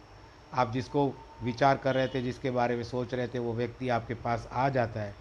आप 0.54 0.72
जिसको 0.72 1.14
विचार 1.44 1.78
कर 1.78 1.96
रहे 1.96 2.08
थे, 2.08 2.22
जिसके 2.22 2.52
बारे 2.52 2.76
में 2.76 2.84
सोच 2.84 3.14
रहे 3.14 3.28
थे, 3.28 3.40
वो 3.40 3.54
व्यक्ति 3.54 3.90
आपके 3.90 4.14
पास 4.14 4.50
आ 4.52 4.70
जाता 4.70 5.00
है 5.00 5.16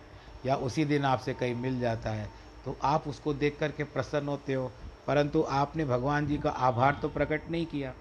या 0.46 0.56
उसी 0.56 0.84
दिन 0.84 1.04
आपसे 1.04 1.34
कहीं 1.34 1.54
मिल 1.54 1.80
जाता 1.80 2.10
है। 2.10 2.30
तो 2.64 2.76
आप 2.82 3.08
उसको 3.08 3.34
देख 3.34 3.58
कर 3.58 3.70
के 3.70 3.84
प्रसन्न 3.84 4.28
होते 4.28 4.54
हो, 4.54 4.72
परंतु 5.06 5.42
आपने 5.42 5.84
भगवान 5.84 6.26
जी 6.26 6.38
का 6.38 6.50
आभार 6.50 6.98
तो 7.02 7.08
प्रकट 7.08 7.50
नहीं 7.50 7.66
किया। 7.66 7.92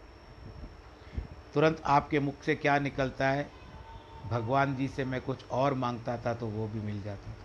तुरंत 1.53 1.81
आपके 1.85 2.19
मुख 2.19 2.43
से 2.43 2.55
क्या 2.55 2.79
निकलता 2.79 3.29
है? 3.29 3.49
भगवान 4.29 4.75
जी 4.75 4.87
से 4.87 5.05
मैं 5.05 5.21
कुछ 5.21 5.47
और 5.51 5.73
माँगता 5.73 6.17
था 6.17 6.33
तो 6.33 6.47
वो 6.47 6.67
भी 6.67 6.79
मिल 6.79 7.01
जाता 7.03 7.31
था। 7.31 7.35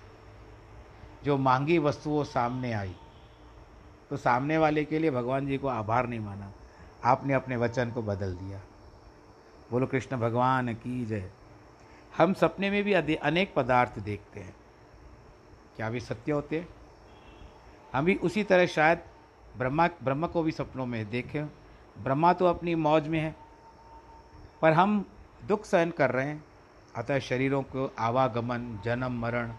जो 1.25 1.37
मांगी 1.37 1.79
वस्तु 1.79 2.11
वो 2.11 2.25
सामने 2.25 2.73
आई 2.73 2.95
तो 4.11 4.17
सामने 4.17 4.59
वाले 4.59 4.85
के 4.85 4.99
लिए 4.99 5.11
भगवान 5.11 5.47
जी 5.47 5.59
को 5.59 5.69
आभार 5.69 6.07
नहीं 6.07 6.21
माना। 6.21 6.53
आपने 7.05 7.35
अपने 7.35 7.57
वचन 7.57 7.91
को 7.91 8.03
बदल 8.03 8.35
दिया। 8.35 8.61
बोलो, 9.71 9.87
कृष्ण 9.87 10.17
भगवान 10.17 10.75
की 10.75 11.07
जय। 11.07 11.31
हम 12.17 12.35
सपने 12.35 12.71
में 12.71 12.85
भी 12.85 13.15
अनेक 13.15 13.55
पदार्थ 13.55 13.99
देखते 13.99 14.41
हैं। 14.41 14.57
क्या 15.77 15.89
वे 15.89 16.01
सत्य 16.01 16.33
होते? 16.33 16.59
हैं 16.59 16.69
हम 17.95 18.05
भी 18.05 18.15
उसी 18.15 18.45
तरह 18.45 18.67
शायद 18.67 18.99
ब्रह्मा, 19.57 19.87
ब्रह्म 19.87 20.27
को 20.27 20.43
भी 20.43 20.53
सपनों 20.53 20.87
में 20.87 21.11
देखें। 21.11 21.47
ब्रह्मा 21.99 22.33
तो 22.33 22.47
अपनी 22.47 22.75
मौज 22.75 23.09
में 23.09 23.21
है, 23.21 23.37
पर 24.63 24.73
हम 24.73 25.05
दुख 25.49 25.65
सहन 25.65 25.91
कर 25.91 26.11
रहे 26.11 26.27
हैं। 26.27 26.45
अतः 26.97 27.19
शरीरों 27.19 27.63
को 27.63 27.95
आवागमन, 27.99 28.81
जन्म, 28.85 29.13
मरण, 29.13 29.53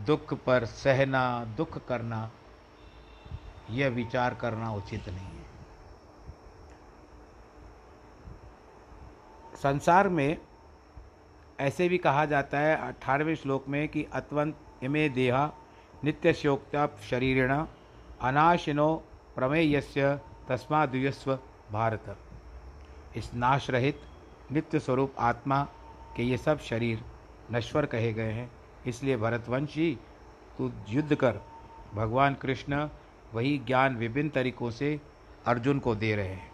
दुख 0.00 0.34
पर 0.34 0.64
सहना, 0.64 1.44
दुख 1.44 1.86
करना 1.86 2.30
यह 3.70 3.88
विचार 3.88 4.34
करना 4.34 4.72
उचित 4.72 5.08
नहीं 5.08 5.26
है। 5.26 5.30
संसार 9.56 10.08
में 10.08 10.38
ऐसे 11.60 11.88
भी 11.88 11.98
कहा 11.98 12.24
जाता 12.24 12.58
है 12.58 12.76
अठारहवें 12.88 13.34
श्लोक 13.34 13.68
में 13.68 13.88
कि 13.88 14.06
अत्वंत 14.12 14.56
इमे 14.82 15.08
देहा 15.08 15.50
नित्य 16.04 16.32
शोक्ता 16.32 16.86
शरीरण 17.10 17.66
अनाशिनो 18.20 18.94
प्रमेयस्य 19.34 20.20
तस्मादुयस्व 20.48 21.34
भारत। 21.72 22.16
इस 23.16 23.32
नाश 23.34 23.70
रहित 23.70 24.00
नित्य 24.52 24.78
स्वरूप 24.78 25.14
आत्मा 25.18 25.62
के 26.16 26.22
ये 26.22 26.36
सब 26.36 26.58
शरीर 26.60 27.04
नश्वर 27.52 27.86
कहे 27.86 28.12
गए 28.12 28.32
हैं। 28.32 28.50
इसलिए 28.86 29.16
भरतवंशी 29.16 29.98
तू 30.58 30.70
युद्ध 30.88 31.14
कर 31.14 31.40
भगवान 31.94 32.34
कृष्ण 32.34 32.88
वही 33.34 33.58
ज्ञान 33.58 33.96
विभिन्न 33.96 34.30
तरीकों 34.30 34.70
से 34.70 35.00
अर्जुन 35.46 35.78
को 35.78 35.94
दे 35.94 36.16
रहे 36.16 36.28
हैं। 36.28 36.52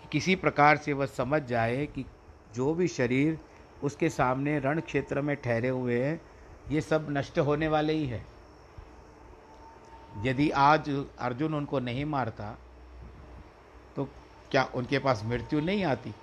कि 0.00 0.08
किसी 0.12 0.36
प्रकार 0.36 0.76
से 0.76 0.92
वह 0.92 1.06
समझ 1.06 1.42
जाए 1.42 1.86
कि 1.86 2.04
जो 2.54 2.74
भी 2.74 2.88
शरीर 2.88 3.40
उसके 3.82 4.08
सामने 4.08 4.58
रण 4.58 4.80
क्षेत्र 4.80 5.20
में 5.20 5.36
ठहरे 5.36 5.68
हुए 5.68 6.04
हैं, 6.04 6.20
ये 6.70 6.80
सब 6.80 7.06
नष्ट 7.10 7.38
होने 7.38 7.68
वाले 7.68 7.92
ही 7.92 8.06
है। 8.06 8.26
यदि 10.18 10.50
आज 10.50 11.06
अर्जुन 11.18 11.54
उनको 11.54 11.78
नहीं 11.78 12.04
मारता 12.04 12.58
तो 13.96 14.04
क्या 14.50 14.68
उनके 14.74 14.98
पास 14.98 15.22
मृत्यु 15.24 15.60
नहीं 15.60 15.84
आती? 15.84 16.14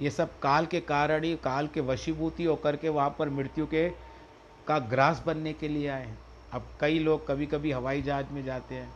ये 0.00 0.10
सब 0.10 0.38
काल 0.38 0.66
के 0.66 0.80
कारण 0.80 1.24
ही, 1.24 1.36
काल 1.36 1.66
के 1.66 1.80
वशीभूति 1.80 2.44
होकर 2.44 2.76
के 2.76 2.88
वहाँ 2.88 3.16
पर 3.18 3.28
मृत्यु 3.28 3.66
के 3.66 3.90
का 4.66 4.78
ग्रास 4.78 5.22
बनने 5.26 5.52
के 5.52 5.68
लिए 5.68 5.88
आए 5.88 6.06
हैं। 6.06 6.18
अब 6.52 6.66
कई 6.80 6.98
लोग 6.98 7.26
कभी 7.28 7.46
कभी 7.46 7.72
हवाई 7.72 8.02
जहाज़ 8.02 8.32
में 8.32 8.44
जाते 8.44 8.74
हैं, 8.74 8.88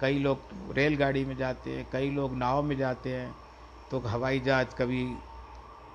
कई 0.00 0.18
लोग 0.18 0.38
रेलगाड़ी 0.72 1.24
में 1.24 1.36
जाते 1.36 1.76
हैं, 1.76 1.88
कई 1.92 2.10
लोग 2.10 2.36
नाव 2.36 2.62
में 2.62 2.76
जाते 2.76 3.14
हैं 3.14 3.34
तो 3.90 3.98
हवाई 3.98 4.40
जहाज़ 4.40 4.74
कभी 4.76 5.16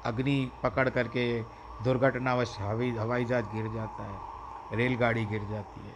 अग्नि 0.05 0.51
पकड़ 0.63 0.89
करके 0.89 1.41
दुर्घटनावश 1.83 2.55
हवाई 2.59 2.91
हवाई 2.91 3.25
जहाज़ 3.25 3.45
गिर 3.45 3.67
जाता 3.73 4.03
है, 4.03 4.77
रेलगाड़ी 4.77 5.25
गिर 5.25 5.43
जाती 5.43 5.87
है, 5.87 5.95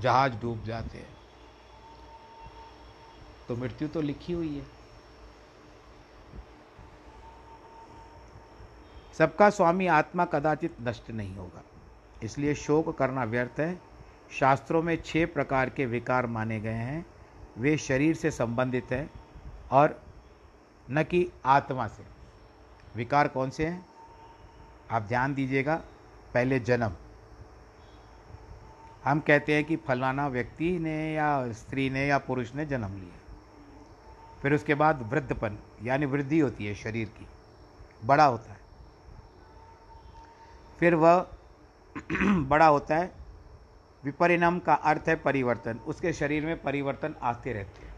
जहाज़ 0.00 0.34
डूब 0.34 0.64
जाते 0.64 0.98
हैं। 0.98 1.12
तो 3.48 3.56
मृत्यु 3.56 3.88
तो 3.88 4.00
लिखी 4.00 4.32
हुई 4.32 4.56
है। 4.56 4.66
सबका 9.18 9.50
स्वामी 9.50 9.86
आत्मा 9.86 10.24
कदाचित 10.24 10.76
नष्ट 10.80 11.10
नहीं 11.10 11.36
होगा। 11.36 11.62
इसलिए 12.22 12.54
शोक 12.54 12.98
करना 12.98 13.24
व्यर्थ 13.24 13.60
है। 13.60 13.80
शास्त्रों 14.32 14.82
में 14.82 15.02
छह 15.02 15.26
प्रकार 15.26 15.70
के 15.70 15.86
विकार 15.86 16.26
माने 16.26 16.60
गए 16.60 16.70
हैं। 16.70 17.06
वे 17.58 17.76
शरीर 17.76 18.14
से 18.14 18.30
संबंधित 18.30 18.86
हैं 18.90 19.10
और 19.70 20.02
न 20.90 21.02
कि 21.02 21.32
आत्मा 21.44 21.86
से। 21.86 22.04
विकार 22.96 23.28
कौन 23.28 23.50
से 23.50 23.66
हैं? 23.66 23.86
आप 24.90 25.02
ध्यान 25.02 25.34
दीजिएगा, 25.34 25.82
पहले 26.34 26.58
जन्म। 26.58 26.92
हम 29.04 29.20
कहते 29.20 29.54
हैं 29.54 29.64
कि 29.64 29.76
फलाना 29.76 30.28
व्यक्ति 30.28 30.78
ने 30.78 31.14
या 31.14 31.52
स्त्री 31.52 31.90
ने 31.90 32.06
या 32.06 32.18
पुरुष 32.18 32.54
ने 32.54 32.66
जन्म 32.66 32.94
लिया। 32.94 33.34
फिर 34.42 34.54
उसके 34.54 34.74
बाद 34.74 35.12
वृद्धपन, 35.12 35.58
यानी 35.82 36.06
वृद्धि 36.06 36.38
होती 36.38 36.66
है 36.66 36.74
शरीर 36.74 37.08
की। 37.08 37.26
बड़ा 38.06 38.24
होता 38.24 38.52
है। 38.52 38.58
फिर 40.80 40.94
वह 40.94 41.33
बड़ा 42.48 42.66
होता 42.66 42.96
है, 42.96 43.12
विपरिणाम 44.04 44.58
का 44.58 44.74
अर्थ 44.74 45.02
है 45.08 45.16
परिवर्तन। 45.16 45.78
उसके 45.86 46.12
शरीर 46.12 46.46
में 46.46 46.62
परिवर्तन 46.62 47.14
आते 47.22 47.52
रहते 47.52 47.86
हैं। 47.86 47.94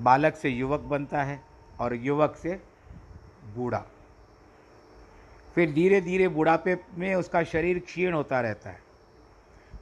बालक 0.00 0.36
से 0.36 0.48
युवक 0.48 0.80
बनता 0.80 1.22
है 1.22 1.42
और 1.80 1.94
युवक 1.94 2.36
से 2.36 2.62
बूढ़ा। 3.56 3.84
फिर 5.54 5.72
धीरे 5.72 6.00
धीरे 6.00 6.28
बुढ़ापे 6.28 6.78
में 6.94 7.14
उसका 7.14 7.42
शरीर 7.42 7.78
क्षीण 7.78 8.12
होता 8.12 8.40
रहता 8.40 8.70
है। 8.70 8.80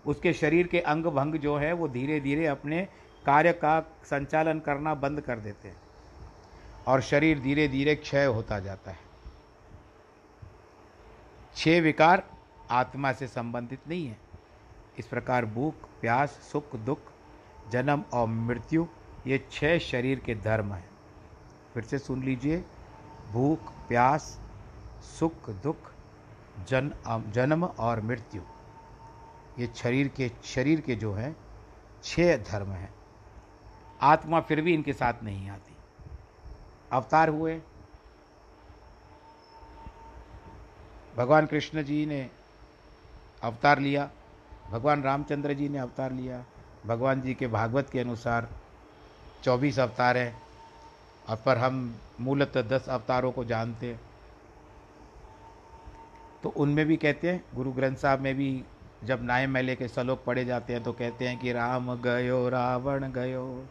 उसके 0.06 0.32
शरीर 0.32 0.66
के 0.66 0.80
अंग 0.80 1.04
भंग 1.04 1.34
जो 1.34 1.56
है, 1.56 1.72
वो 1.72 1.88
धीरे 1.88 2.20
धीरे 2.20 2.46
अपने 2.46 2.88
कार्य 3.26 3.52
का 3.52 3.80
संचालन 4.04 4.60
करना 4.60 4.94
बंद 4.94 5.20
कर 5.20 5.38
देते 5.38 5.68
हैं 5.68 5.76
और 6.86 7.00
शरीर 7.00 7.40
धीरे 7.40 7.68
धीरे 7.68 7.94
क्षय 7.94 8.24
होता 8.24 8.58
जाता 8.58 8.90
है। 8.90 9.07
छह 11.58 11.80
विकार 11.80 12.30
आत्मा 12.70 13.12
से 13.12 13.28
संबंधित 13.28 13.88
नहीं 13.88 14.06
है। 14.06 14.18
इस 14.98 15.06
प्रकार 15.06 15.46
भूख, 15.46 15.74
प्यास, 16.00 16.30
सुख, 16.30 16.76
दुख, 16.76 16.98
जन्म 17.70 18.04
और 18.12 18.26
मृत्यु, 18.26 18.86
ये 19.26 19.48
छह 19.52 19.78
शरीर 19.78 20.18
के 20.18 20.34
धर्म 20.34 20.72
हैं। 20.72 20.90
फिर 21.74 21.82
से 21.82 21.98
सुन 21.98 22.22
लीजिए। 22.22 22.64
भूख, 23.32 23.72
प्यास, 23.88 24.40
सुख, 25.18 25.50
दुख, 25.50 25.76
जन 26.68 26.92
जन्म 27.34 27.64
और 27.64 28.00
मृत्यु। 28.00 28.42
ये 29.58 29.72
शरीर 29.76 30.08
के 30.08 30.30
शरीर 30.44 30.80
के 30.80 30.94
जो 30.94 31.12
हैं, 31.12 31.36
छह 32.04 32.36
धर्म 32.36 32.68
हैं। 32.68 32.94
आत्मा 34.00 34.40
फिर 34.40 34.60
भी 34.60 34.74
इनके 34.74 34.92
साथ 34.92 35.14
नहीं 35.22 35.50
आती। 35.50 35.76
अवतार 36.92 37.28
हुए 37.28 37.62
भगवान 41.18 41.46
कृष्ण 41.46 41.82
जी 41.82 42.04
ने 42.06 42.28
अवतार 43.42 43.78
लिया, 43.78 44.08
भगवान 44.70 45.02
रामचंद्र 45.02 45.54
जी 45.54 45.68
ने 45.68 45.78
अवतार 45.78 46.12
लिया, 46.12 46.44
भगवान 46.86 47.20
जी 47.20 47.34
के 47.34 47.46
भागवत 47.46 47.88
के 47.90 48.00
अनुसार 48.00 48.48
चौबीस 49.44 49.78
अवतार 49.78 50.16
हैं, 50.16 50.36
और 51.28 51.36
पर 51.36 51.58
हम 51.58 51.94
मूलतः 52.20 52.62
दस 52.68 52.88
अवतारों 52.88 53.32
को 53.32 53.44
जानते 53.44 53.86
हैं। 53.86 54.00
तो 56.42 56.48
उनमें 56.48 56.84
भी 56.86 56.96
कहते 56.96 57.30
हैं, 57.30 57.42
गुरु 57.54 57.72
ग्रंथ 57.72 57.96
साहब 57.96 58.20
में 58.20 58.34
भी 58.34 58.62
जब 59.04 59.24
नाय 59.24 59.46
मेले 59.46 59.76
के 59.76 59.88
सलोक 59.88 60.22
पढ़े 60.24 60.44
जाते 60.44 60.72
हैं 60.72 60.82
तो 60.82 60.92
कहते 60.92 61.28
हैं 61.28 61.38
कि 61.38 61.52
राम 61.52 61.94
गयो, 61.96 62.48
रावण 62.48 63.10
गयो 63.12 63.64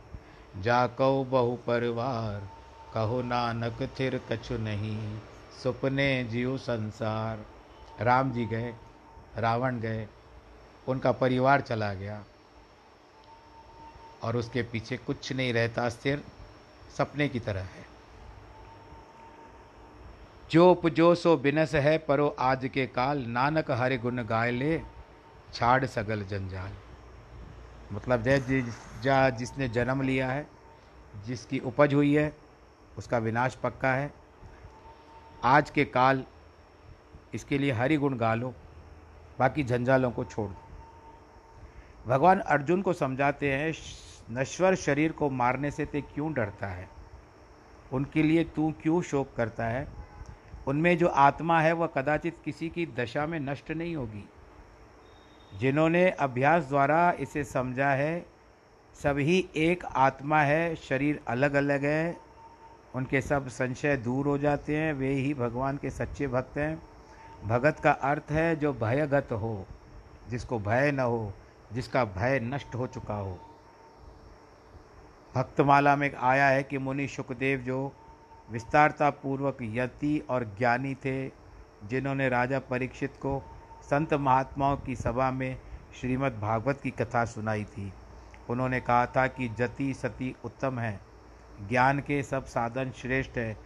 जा 0.57 0.85
कहो 0.87 1.23
बहु 1.23 1.55
परिवार, 1.67 2.47
कहो 2.93 3.21
नानक 3.21 3.81
थिर 3.99 4.21
कछु 4.31 4.57
नहीं। 4.57 4.97
सुपने 5.63 6.23
जियो 6.23 6.57
संसार। 6.57 7.45
राम 8.01 8.31
जी 8.31 8.45
गए, 8.45 8.75
रावण 9.37 9.79
गए, 9.79 10.07
उनका 10.87 11.11
परिवार 11.11 11.61
चला 11.61 11.93
गया। 11.93 12.23
और 14.23 14.37
उसके 14.37 14.61
पीछे 14.61 14.97
कुछ 14.97 15.33
नहीं 15.33 15.53
रहता, 15.53 15.89
स्थिर 15.89 16.23
सपने 16.97 17.29
की 17.29 17.39
तरह 17.39 17.61
है। 17.61 17.85
जो 20.51 20.71
उपजो 20.71 21.15
सो 21.15 21.37
बिनस 21.37 21.75
है, 21.75 21.97
परो 21.97 22.35
आज 22.39 22.69
के 22.73 22.87
काल, 22.87 23.25
नानक 23.27 23.71
हरे 23.71 23.97
गुण 23.97 24.23
गाय 24.23 24.51
ले, 24.51 24.81
छाड़ 25.53 25.85
सगल 25.85 26.23
जंजाल। 26.23 26.71
मतलब 27.91 28.21
जय 28.21 28.65
जा 29.01 29.29
जिसने 29.29 29.69
जन्म 29.69 30.01
लिया 30.01 30.31
है, 30.31 30.47
जिसकी 31.25 31.59
उपज 31.59 31.93
हुई 31.93 32.15
है, 32.15 32.37
उसका 32.97 33.17
विनाश 33.17 33.55
पक्का 33.55 33.93
है। 33.93 34.26
आज 35.43 35.69
के 35.69 35.85
काल 35.85 36.25
इसके 37.33 37.57
लिए 37.57 37.71
हरि 37.71 37.97
गुण 37.97 38.17
गा 38.17 38.35
लो, 38.35 38.53
बाकी 39.39 39.63
झंझालों 39.63 40.11
को 40.11 40.23
छोड़ 40.23 40.49
दो। 40.49 40.61
भगवान 42.07 42.39
अर्जुन 42.39 42.81
को 42.81 42.93
समझाते 42.93 43.53
हैं, 43.53 43.73
नश्वर 44.31 44.75
शरीर 44.75 45.11
को 45.11 45.29
मारने 45.29 45.71
से 45.71 45.85
ते 45.85 46.01
क्यों 46.01 46.33
डरता 46.33 46.67
है? 46.67 46.89
उनके 47.93 48.23
लिए 48.23 48.43
तू 48.43 48.73
क्यों 48.81 49.01
शोक 49.01 49.33
करता 49.37 49.65
है? 49.65 49.87
उनमें 50.67 50.97
जो 50.97 51.07
आत्मा 51.07 51.61
है, 51.61 51.73
वह 51.73 51.87
कदाचित 51.87 52.37
किसी 52.45 52.69
की 52.69 52.85
दशा 52.85 53.25
में 53.25 53.39
नष्ट 53.39 53.71
नहीं 53.71 53.95
होगी। 53.95 54.29
जिन्होंने 55.59 56.09
अभ्यास 56.09 56.63
द्वारा 56.63 57.11
इसे 57.11 57.43
समझा 57.43 57.89
है, 57.89 58.25
सभी 58.93 59.49
एक 59.55 59.85
आत्मा 59.85 60.41
है, 60.41 60.75
शरीर 60.75 61.19
अलग 61.27 61.53
अलग 61.53 61.85
है 61.85 62.26
उनके 62.97 63.21
सब 63.21 63.47
संशय 63.47 63.97
दूर 63.97 64.27
हो 64.27 64.37
जाते 64.37 64.77
हैं, 64.77 64.93
वे 64.93 65.13
ही 65.13 65.33
भगवान 65.33 65.77
के 65.77 65.89
सच्चे 65.89 66.27
भक्त 66.27 66.57
हैं। 66.57 66.81
भगत 67.45 67.79
का 67.83 67.91
अर्थ 67.91 68.31
है 68.31 68.55
जो 68.55 68.73
भयगत 68.73 69.31
हो, 69.31 69.65
जिसको 70.29 70.59
भय 70.59 70.91
न 70.91 70.99
हो, 70.99 71.33
जिसका 71.73 72.05
भय 72.05 72.39
नष्ट 72.43 72.75
हो 72.75 72.87
चुका 72.87 73.13
हो। 73.13 73.39
भक्तमाला 75.35 75.95
में 75.95 76.15
आया 76.15 76.47
है 76.47 76.63
कि 76.63 76.77
मुनि 76.77 77.07
सुखदेव 77.07 77.59
जो 77.59 77.93
विस्तारता 78.51 79.09
पूर्वक 79.09 79.57
यति 79.61 80.23
और 80.29 80.55
ज्ञानी 80.57 80.95
थे, 80.95 81.27
जिन्होंने 81.83 82.29
राजा 82.29 82.59
परीक्षित 82.59 83.11
को 83.11 83.43
संत 83.83 84.13
महात्माओं 84.13 84.77
की 84.77 84.95
सभा 84.95 85.31
में 85.31 85.57
श्रीमद् 86.01 86.39
भागवत 86.39 86.81
की 86.81 86.91
कथा 86.91 87.25
सुनाई 87.25 87.63
थी। 87.63 87.93
उन्होंने 88.49 88.79
कहा 88.79 89.05
था 89.05 89.27
कि 89.27 89.49
जति 89.49 89.93
सती 89.93 90.35
उत्तम 90.45 90.79
है 90.79 91.06
ज्ञान 91.69 91.99
के 91.99 92.23
सब 92.23 92.45
साधन 92.45 92.91
श्रेष्ठ 92.91 93.31
है, 93.31 93.57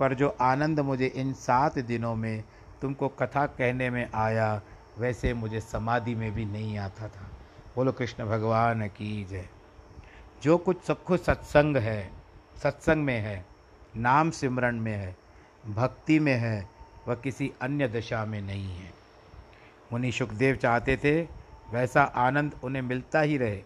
पर 0.00 0.14
जो 0.14 0.36
आनंद 0.40 0.80
मुझे 0.80 1.06
इन 1.06 1.32
सात 1.32 1.78
दिनों 1.78 2.14
में 2.14 2.44
तुमको 2.82 3.08
कथा 3.08 3.46
कहने 3.46 3.90
में 3.90 4.10
आया, 4.14 4.62
वैसे 4.98 5.34
मुझे 5.34 5.60
समाधि 5.60 6.14
में 6.14 6.32
भी 6.32 6.44
नहीं 6.44 6.78
आता 6.78 7.08
था। 7.08 7.30
बोलो, 7.76 7.92
कृष्ण 7.92 8.24
भगवान 8.24 8.86
की 8.88 9.24
जय। 9.24 9.48
जो 10.42 10.58
कुछ 10.58 10.82
सब 10.82 11.04
कुछ 11.04 11.24
सत्संग 11.24 11.76
है, 11.76 12.10
सत्संग 12.62 13.04
में 13.04 13.20
है, 13.20 13.46
नाम 13.96 14.30
सिमरण 14.30 14.80
में 14.80 14.96
है, 14.96 15.16
भक्ति 15.66 16.18
में 16.18 16.34
है, 16.34 16.68
वह 17.08 17.14
किसी 17.14 17.52
अन्य 17.60 17.88
दशा 17.88 18.24
में 18.24 18.40
नहीं 18.40 18.76
है। 18.76 18.92
मुनि 19.92 20.12
सुखदेव 20.12 20.56
चाहते 20.56 20.96
थे, 20.96 21.22
वैसा 21.70 22.02
आनंद 22.02 22.54
उन्हें 22.64 22.82
मिलता 22.82 23.20
ही 23.20 23.36
रहे। 23.36 23.62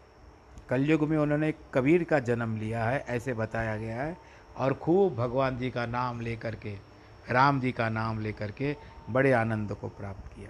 कलयुग 0.68 1.08
में 1.08 1.18
उन्होंने 1.18 1.54
कबीर 1.74 2.04
का 2.04 2.18
जन्म 2.18 2.56
लिया 2.56 2.84
है, 2.84 3.04
ऐसे 3.08 3.34
बताया 3.34 3.76
गया 3.76 4.02
है। 4.02 4.16
और 4.56 4.74
खूब 4.74 5.14
भगवान 5.14 5.58
जी 5.58 5.70
का 5.70 5.86
नाम 5.86 6.20
लेकर 6.20 6.54
के, 6.54 6.76
राम 7.30 7.60
जी 7.60 7.72
का 7.72 7.88
नाम 7.88 8.20
लेकर 8.20 8.50
के 8.50 8.76
बड़े 9.10 9.32
आनंद 9.32 9.72
को 9.72 9.88
प्राप्त 9.88 10.36
किया। 10.36 10.48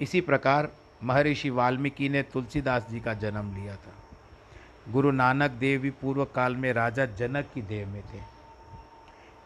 इसी 0.00 0.20
प्रकार 0.20 0.72
महर्षि 1.04 1.50
वाल्मीकि 1.50 2.08
ने 2.08 2.22
तुलसीदास 2.22 2.86
जी 2.90 3.00
का 3.00 3.14
जन्म 3.14 3.54
लिया 3.54 3.76
था। 3.76 3.92
गुरु 4.92 5.10
नानक 5.10 5.50
देव 5.50 5.80
भी 5.80 5.90
पूर्व 5.90 6.24
काल 6.24 6.56
में 6.56 6.72
राजा 6.72 7.06
जनक 7.06 7.46
की 7.54 7.62
देव 7.62 7.88
में 7.88 8.02
थे। 8.02 8.20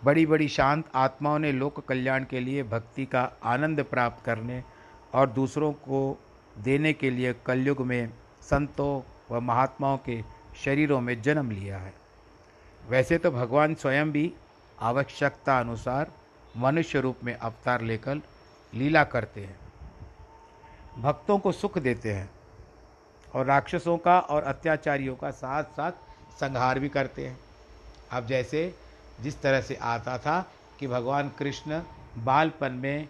बड़ी 0.05 0.27
बड़ी 0.27 0.49
शांत 0.49 0.85
आत्माओं 0.95 1.39
ने 1.39 1.53
लोक 1.53 1.81
कल्याण 1.81 2.25
के 2.25 2.41
लिए 2.41 2.63
भक्ति 2.63 3.07
का 3.07 3.33
आनंद 3.45 3.83
प्राप्त 3.83 4.25
करने 4.25 4.63
और 5.15 5.31
दूसरों 5.31 5.73
को 5.73 6.19
देने 6.59 6.93
के 6.93 7.11
लिए 7.11 7.35
कलयुग 7.47 7.81
में 7.81 8.11
संतों 8.43 9.01
व 9.31 9.41
महात्माओं 9.41 9.97
के 9.99 10.23
शरीरों 10.65 11.01
में 11.01 11.21
जन्म 11.23 11.51
लिया 11.51 11.79
है। 11.79 11.93
वैसे 12.89 13.19
तो 13.19 13.31
भगवान 13.31 13.75
स्वयं 13.75 14.11
भी 14.13 14.33
आवश्यकता 14.79 15.59
अनुसार 15.61 16.11
मनुष्य 16.57 17.01
रूप 17.01 17.25
में 17.25 17.35
अवतार 17.35 17.81
लेकर 17.81 18.21
लीला 18.73 19.05
करते 19.05 19.41
हैं। 19.41 19.59
भक्तों 20.99 21.39
को 21.39 21.53
सुख 21.53 21.79
देते 21.79 22.13
हैं 22.13 22.31
और 23.35 23.47
राक्षसों 23.47 23.97
का 23.99 24.19
और 24.21 24.43
अत्याचारियों 24.43 25.17
का 25.17 25.31
साथ 25.31 25.65
साथ 25.65 25.93
संहार 26.41 26.79
भी 26.79 26.89
करते 26.89 27.27
हैं। 27.27 27.39
अब 28.13 28.27
जैसे 28.27 28.75
जिस 29.21 29.41
तरह 29.43 29.61
से 29.61 29.75
आता 29.75 30.19
था 30.19 30.41
कि 30.79 30.87
भगवान 30.87 31.29
कृष्ण 31.39 31.81
बालपन 32.19 32.73
में 32.73 33.09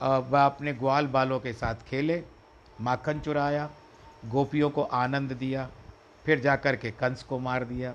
वह 0.00 0.44
अपने 0.44 0.72
ग्वाल 0.72 1.06
बालों 1.06 1.40
के 1.40 1.52
साथ 1.52 1.74
खेले, 1.88 2.22
माखन 2.80 3.20
चुराया 3.20 3.68
गोपियों 4.24 4.70
को 4.70 4.82
आनंद 4.82 5.32
दिया, 5.32 5.68
फिर 6.24 6.40
जाकर 6.40 6.76
के 6.76 6.90
कंस 6.90 7.22
को 7.22 7.38
मार 7.38 7.64
दिया। 7.64 7.94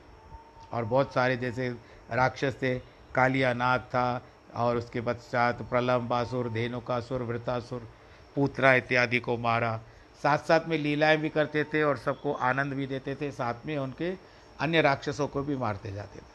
और 0.72 0.86
बहुत 0.86 1.14
सारे 1.14 1.38
जैसे 1.38 1.70
राक्षस 2.12 2.54
थे 2.62 2.80
कालिया 3.16 3.54
नाग 3.54 3.80
था, 3.80 4.22
और 4.56 4.78
उसके 4.78 5.02
पश्चात 5.02 5.62
प्रलम्बासुर 5.62 6.50
धेनुकासुर 6.50 7.22
वृतासुर, 7.22 7.90
पूत्रा 8.36 8.74
इत्यादि 8.74 9.20
को 9.20 9.38
मारा। 9.38 9.82
साथ 10.24 10.38
साथ 10.38 10.60
में 10.68 10.78
लीलाएँ 10.78 11.18
भी 11.18 11.30
करते 11.30 11.64
थे 11.64 11.84
और 11.84 11.98
सबको 11.98 12.34
आनंद 12.34 12.74
भी 12.74 12.88
देते 12.88 13.16
थे। 13.16 13.32
साथ 13.32 13.54
में 13.66 13.78
उनके 13.78 14.18
अन्य 14.60 14.82
राक्षसों 14.82 15.28
को 15.28 15.44
भी 15.44 15.56
मारते 15.56 15.92
जाते 15.92 16.20
थे। 16.20 16.34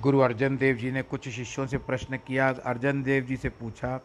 गुरु 0.00 0.18
अर्जन 0.18 0.56
देव 0.56 0.76
जी 0.76 0.90
ने 0.90 1.02
कुछ 1.02 1.28
शिष्यों 1.28 1.66
से 1.66 1.78
प्रश्न 1.78 2.16
किया। 2.16 2.54
अर्जन 2.64 3.02
देव 3.02 3.24
जी 3.24 3.36
से 3.36 3.48
पूछा 3.48 4.00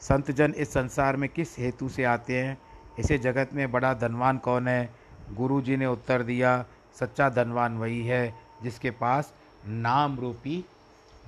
संतजन 0.00 0.54
इस 0.56 0.72
संसार 0.72 1.16
में 1.16 1.28
किस 1.28 1.58
हेतु 1.58 1.88
से 1.88 2.04
आते 2.04 2.42
हैं? 2.42 2.58
इसे 2.98 3.18
जगत 3.18 3.50
में 3.52 3.72
बड़ा 3.72 3.94
धनवान 3.94 4.38
कौन 4.38 4.68
है? 4.68 4.94
गुरु 5.30 5.60
जी 5.60 5.76
ने 5.76 5.86
उत्तर 5.86 6.22
दिया, 6.22 6.64
सच्चा 7.00 7.28
धनवान 7.28 7.78
वही 7.78 8.06
है, 8.06 8.34
जिसके 8.62 8.90
पास 8.90 9.34
नाम 9.66 10.20
रूपी 10.20 10.64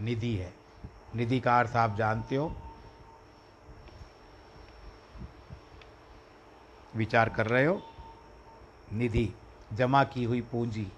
निधि 0.00 0.36
है। 0.36 0.54
निधि 1.16 1.40
का 1.40 1.58
अर्थ 1.58 1.76
आप 1.76 1.96
जानते 1.96 2.36
हो। 2.36 2.56
विचार 6.96 7.28
कर 7.28 7.46
रहे 7.46 7.66
हो? 7.66 7.82
निधि, 8.92 9.34
जमा 9.72 10.04
की 10.04 10.24
हुई 10.24 10.40
पूंजी। 10.40 10.92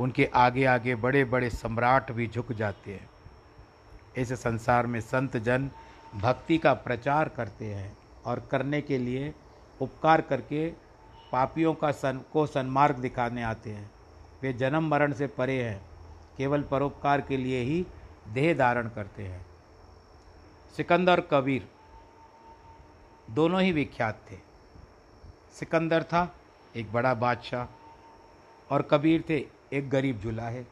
उनके 0.00 0.30
आगे 0.34 0.64
आगे 0.64 0.94
बड़े 0.94 1.24
बड़े 1.24 1.50
सम्राट 1.50 2.12
भी 2.12 2.26
झुक 2.26 2.52
जाते 2.52 2.92
हैं। 2.92 3.10
इस 4.16 4.32
संसार 4.32 4.86
में 4.86 5.00
संत 5.00 5.36
जन 5.36 5.70
भक्ति 6.14 6.58
का 6.58 6.74
प्रचार 6.74 7.28
करते 7.28 7.74
हैं 7.74 7.98
और 8.26 8.40
करने 8.40 8.80
के 8.80 8.98
लिए 8.98 9.34
उपकार 9.80 10.20
करके 10.20 10.70
पापियों 11.32 11.74
का 11.74 11.92
सन, 11.92 12.20
को 12.32 12.46
सन्मार्ग 12.46 12.96
दिखाने 12.96 13.42
आते 13.42 13.70
हैं। 13.70 13.90
वे 14.42 14.52
जन्म 14.52 14.88
मरण 14.88 15.12
से 15.12 15.26
परे 15.26 15.62
हैं, 15.62 15.84
केवल 16.36 16.62
परोपकार 16.62 17.20
के 17.20 17.36
लिए 17.36 17.60
ही 17.60 17.86
देह 18.28 18.54
धारण 18.54 18.88
करते 18.88 19.22
हैं। 19.22 19.46
सिकंदर 20.76 21.20
कबीर 21.20 21.68
दोनों 23.30 23.62
ही 23.62 23.72
विख्यात 23.72 24.20
थे। 24.30 24.36
सिकंदर 25.52 26.02
था 26.02 26.34
एक 26.76 26.92
बड़ा 26.92 27.14
बादशाह 27.14 27.66
और 28.74 28.82
कबीर 28.82 29.24
थे 29.28 29.46
एक 29.72 29.90
गरीब 29.90 30.18
जुला 30.18 30.42
है। 30.42 30.66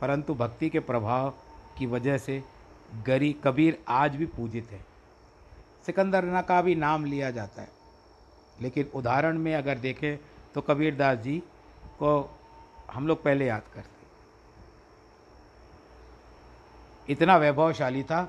परंतु 0.00 0.34
भक्ति 0.34 0.68
के 0.68 0.80
प्रभाव 0.80 1.30
की 1.78 1.86
वजह 1.86 2.18
से 2.18 2.55
गरी 3.06 3.32
कबीर 3.44 3.78
आज 3.88 4.16
भी 4.16 4.26
पूजित 4.26 4.70
है। 4.70 4.84
सिकंदरना 5.86 6.42
का 6.42 6.62
भी 6.62 6.74
नाम 6.74 7.04
लिया 7.04 7.30
जाता 7.30 7.62
है। 7.62 7.68
लेकिन 8.62 8.90
उदाहरण 8.94 9.38
में 9.38 9.54
अगर 9.54 9.78
देखें 9.78 10.16
तो 10.54 10.60
कबीर 10.60 10.94
दास 10.94 11.18
जी 11.18 11.38
को 11.98 12.38
हम 12.92 13.06
लोग 13.08 13.22
पहले 13.22 13.46
याद 13.46 13.62
करते 13.74 13.94
इतना 17.08 17.36
वैभवशाली 17.36 18.02
था 18.02 18.22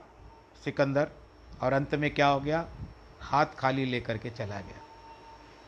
सिकंदर 0.66 1.08
और 1.62 1.74
अंत 1.74 1.96
में 1.96 2.14
क्या 2.14 2.28
हो 2.28 2.40
गया? 2.40 2.66
हाथ 3.22 3.46
खाली 3.46 3.86
लेकर 3.86 4.18
के 4.18 4.30
चला 4.30 4.60
गया। 4.60 4.82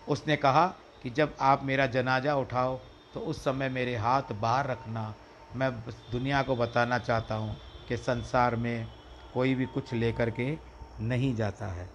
उसने 0.08 0.36
कहा 0.36 0.66
कि 1.04 1.10
जब 1.10 1.36
आप 1.42 1.64
मेरा 1.64 1.86
जनाजा 1.86 2.36
उठाओ 2.36 2.80
तो 3.14 3.20
उस 3.20 3.44
समय 3.44 3.70
मेरे 3.70 3.96
हाथ 3.96 4.34
बाहर 4.34 4.68
रखना, 4.68 5.14
मैं 5.56 5.72
दुनिया 6.12 6.42
को 6.44 6.56
बताना 6.56 6.98
चाहता 6.98 7.36
हूँ। 7.36 7.56
कि 7.90 7.98
संसार 7.98 8.56
में 8.56 8.88
कोई 9.34 9.56
भी 9.56 9.66
कुछ 9.66 9.94
लेकर 9.94 10.30
के 10.30 10.58
नहीं 11.00 11.36
जाता 11.36 11.68
है। 11.68 11.90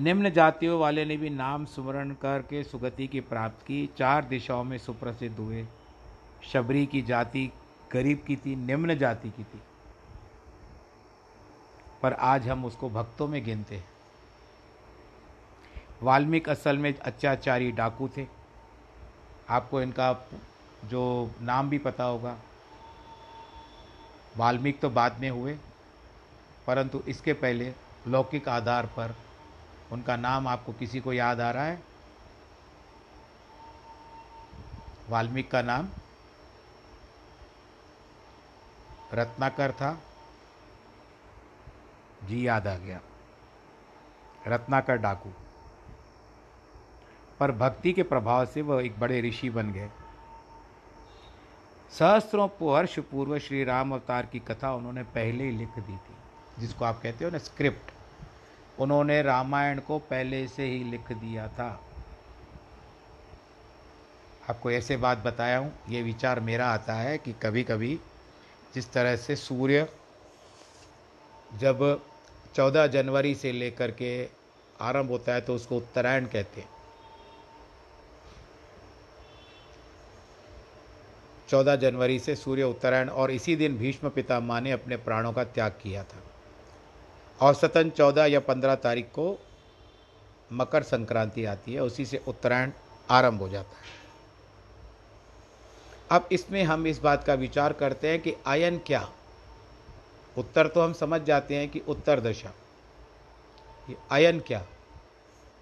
निम्न 0.00 0.30
जातियों 0.30 0.80
वाले 0.80 1.04
ने 1.04 1.16
भी 1.16 1.30
नाम 1.30 1.64
स्मरण 1.64 2.10
करके 2.10 2.64
सुगति 2.64 3.06
की 3.06 3.20
प्राप्त 3.20 3.66
की। 3.66 3.90
चार 3.98 4.24
दिशाओं 4.24 4.64
में 4.64 4.78
सुप्रसिद्ध 4.78 5.38
हुए। 5.38 5.66
शबरी 6.42 6.86
की 6.86 7.02
जाति 7.02 7.52
गरीब 7.92 8.24
की 8.26 8.36
थी, 8.36 8.56
निम्न 8.56 8.98
जाति 8.98 9.30
की 9.30 9.44
थी। 9.44 9.62
पर 12.02 12.12
आज 12.12 12.48
हम 12.48 12.64
उसको 12.64 12.90
भक्तों 12.90 13.28
में 13.28 13.44
गिनते 13.44 13.76
हैं। 13.76 13.88
वाल्मीकि 16.02 16.50
असल 16.50 16.78
में 16.78 16.98
अत्याचारी 16.98 17.72
डाकू 17.72 18.08
थे। 18.08 18.26
आपको 19.50 19.82
इनका 19.82 20.28
जो 20.84 21.30
नाम 21.40 21.70
भी 21.70 21.78
पता 21.78 22.04
होगा। 22.04 22.38
वाल्मीकि 24.36 24.78
तो 24.78 24.90
बाद 24.90 25.20
में 25.20 25.30
हुए, 25.30 25.58
परंतु 26.66 27.00
इसके 27.00 27.32
पहले 27.32 27.74
लौकिक 28.08 28.48
आधार 28.48 28.86
पर 28.86 29.16
उनका 29.92 30.16
नाम 30.16 30.48
आपको 30.48 30.72
किसी 30.72 31.00
को 31.00 31.12
याद 31.12 31.40
आ 31.40 31.50
रहा 31.50 31.64
है? 31.64 31.82
वाल्मीकि 35.08 35.48
का 35.48 35.62
नाम? 35.62 35.88
रत्नाकर 39.14 39.72
था। 39.72 39.98
जी 42.24 42.46
याद 42.48 42.66
आ 42.66 42.76
गया। 42.76 43.00
रत्नाकर 44.46 44.96
डाकू। 44.96 45.30
पर 47.40 47.52
भक्ति 47.52 47.92
के 47.92 48.02
प्रभाव 48.02 48.46
से 48.46 48.62
वह 48.62 48.84
एक 48.84 49.00
बड़े 49.00 49.20
ऋषि 49.20 49.50
बन 49.50 49.72
गए। 49.72 49.90
सहस्त्रों 51.92 52.48
वर्ष 52.62 52.98
पूर्व 53.10 53.38
श्री 53.38 53.62
राम 53.64 53.92
अवतार 53.92 54.26
की 54.26 54.38
कथा 54.40 54.72
उन्होंने 54.74 55.02
पहले 55.14 55.44
ही 55.44 55.50
लिख 55.50 55.78
दी 55.78 55.92
थी, 55.94 56.14
जिसको 56.58 56.84
आप 56.84 57.00
कहते 57.02 57.24
हो 57.24 57.30
ना 57.30 57.38
स्क्रिप्ट 57.38 58.80
उन्होंने 58.80 59.20
रामायण 59.22 59.80
को 59.80 59.98
पहले 60.10 60.46
से 60.48 60.64
ही 60.64 60.82
लिख 60.84 61.12
दिया 61.12 61.46
था। 61.48 61.68
आपको 64.50 64.70
ऐसे 64.70 64.96
बात 64.96 65.18
बताया 65.18 65.58
हूँ, 65.58 65.72
ये 65.88 66.02
विचार 66.02 66.40
मेरा 66.40 66.66
आता 66.68 66.94
है 66.94 67.18
कि 67.18 67.32
कभी 67.42 67.62
कभी 67.64 67.94
जिस 68.74 68.92
तरह 68.92 69.16
से 69.16 69.36
सूर्य 69.36 69.86
जब 71.60 72.00
चौदह 72.54 72.86
जनवरी 72.86 73.34
से 73.34 73.52
लेकर 73.52 73.90
के 73.92 74.12
आरंभ 74.80 75.10
होता 75.10 75.34
है 75.34 75.40
तो 75.40 75.54
उसको 75.54 75.76
उत्तरायण 75.76 76.26
कहते 76.26 76.60
हैं। 76.60 76.68
चौदह 81.52 81.76
जनवरी 81.76 82.18
से 82.18 82.36
सूर्य 82.36 82.62
उत्तरायण 82.62 83.08
और 83.08 83.30
इसी 83.30 83.56
दिन 83.56 83.76
भीष्म 83.76 84.08
पितामह 84.08 84.60
ने 84.60 84.70
अपने 84.72 84.96
प्राणों 84.96 85.32
का 85.32 85.44
त्याग 85.44 85.72
किया 85.72 86.04
था। 86.04 86.22
औसतन 87.40 87.90
चौदह 87.90 88.24
या 88.24 88.40
पंद्रह 88.40 88.74
तारीख 88.74 89.06
को 89.06 89.38
मकर 90.52 90.82
संक्रांति 90.82 91.44
आती 91.44 91.74
है, 91.74 91.80
उसी 91.80 92.06
से 92.06 92.22
उत्तरायण 92.28 92.70
आरंभ 93.10 93.40
हो 93.40 93.48
जाता 93.48 93.68
है। 93.68 94.00
अब 96.10 96.28
इसमें 96.32 96.62
हम 96.64 96.86
इस 96.86 96.98
बात 96.98 97.24
का 97.24 97.34
विचार 97.34 97.72
करते 97.72 98.08
हैं 98.08 98.20
कि 98.20 98.34
आयन 98.46 98.78
क्या? 98.78 99.08
उत्तर 100.38 100.66
तो 100.66 100.80
हम 100.80 100.92
समझ 100.92 101.20
जाते 101.20 101.56
हैं 101.56 101.68
कि 101.68 101.80
उत्तर 101.88 102.20
दशा। 102.20 102.52
ये 103.90 103.96
आयन 104.10 104.40
क्या? 104.40 104.66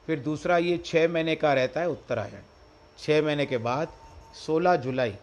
फिर 0.06 0.20
दूसरा 0.20 0.58
ये 0.58 0.78
छः 0.78 1.08
महीने 1.08 1.34
का 1.36 1.52
रहता 1.54 1.80
है 1.80 1.88
उत्तरायण। 1.88 2.42
छः 2.98 3.22
महीने 3.22 3.46
के 3.46 3.58
बाद 3.58 3.88
सोलह 4.46 4.76
जुलाई 4.76 5.14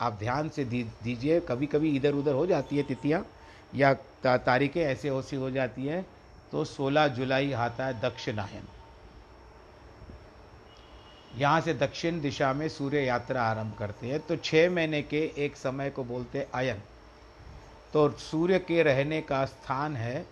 आप 0.00 0.18
ध्यान 0.18 0.48
से 0.48 0.64
दीजिए 0.64 1.40
कभी 1.40 1.66
कभी 1.66 1.94
इधर 1.96 2.14
उधर 2.14 2.32
हो 2.32 2.46
जाती 2.46 2.76
है 2.76 2.82
तिथियाँ, 2.82 3.24
या 3.74 3.92
तारीखें 4.26 4.80
ऐसे 4.82 5.10
ओसी 5.10 5.36
हो 5.36 5.50
जाती 5.50 5.86
है 5.86 6.04
तो 6.52 6.64
16 6.66 7.06
जुलाई 7.08 7.52
आता 7.54 7.86
है 7.86 8.00
दक्षिणायन। 8.00 8.66
यहाँ 11.36 11.60
से 11.60 11.74
दक्षिण 11.74 12.20
दिशा 12.20 12.52
में 12.52 12.68
सूर्य 12.68 13.00
यात्रा 13.00 13.42
आरंभ 13.42 13.74
करते 13.78 14.06
हैं 14.06 14.20
तो 14.20 14.36
छः 14.38 14.70
महीने 14.70 15.00
के 15.02 15.20
एक 15.36 15.56
समय 15.56 15.90
को 15.90 16.04
बोलते 16.04 16.38
हैं 16.38 16.46
अयन। 16.54 16.82
तो 17.92 18.08
सूर्य 18.10 18.58
के 18.58 18.82
रहने 18.82 19.20
का 19.22 19.44
स्थान 19.44 19.96
है, 19.96 20.24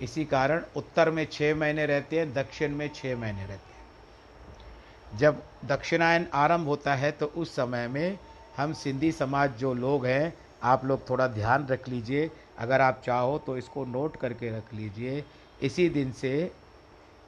इसी 0.00 0.24
कारण 0.26 0.62
उत्तर 0.76 1.10
में 1.10 1.26
छः 1.32 1.54
महीने 1.54 1.86
रहते 1.86 2.18
हैं, 2.18 2.32
दक्षिण 2.34 2.74
में 2.76 2.88
छः 2.94 3.16
महीने 3.16 3.42
रहते 3.42 3.72
हैं। 3.72 5.18
जब 5.18 5.42
दक्षिणायन 5.64 6.26
आरंभ 6.34 6.66
होता 6.66 6.94
है 6.94 7.10
तो 7.12 7.26
उस 7.26 7.54
समय 7.56 7.86
में 7.88 8.18
हम 8.56 8.72
सिंधी 8.72 9.10
समाज 9.12 9.56
जो 9.56 9.72
लोग 9.74 10.06
हैं, 10.06 10.32
आप 10.62 10.84
लोग 10.84 11.08
थोड़ा 11.10 11.26
ध्यान 11.28 11.66
रख 11.66 11.88
लीजिए। 11.88 12.30
अगर 12.58 12.80
आप 12.80 13.02
चाहो 13.06 13.38
तो 13.38 13.56
इसको 13.56 13.84
नोट 13.84 14.16
करके 14.16 14.50
रख 14.50 14.72
लीजिए। 14.74 15.24
इसी 15.62 15.88
दिन 15.88 16.12
से, 16.12 16.52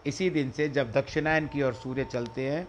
इसी 0.07 0.31
दिन 0.31 0.51
से 0.51 0.69
जब 0.69 0.93
दक्षिणायन 0.93 1.47
की 1.47 1.63
ओर 1.63 1.75
सूर्य 1.75 2.05
चलते 2.05 2.49
हैं 2.51 2.67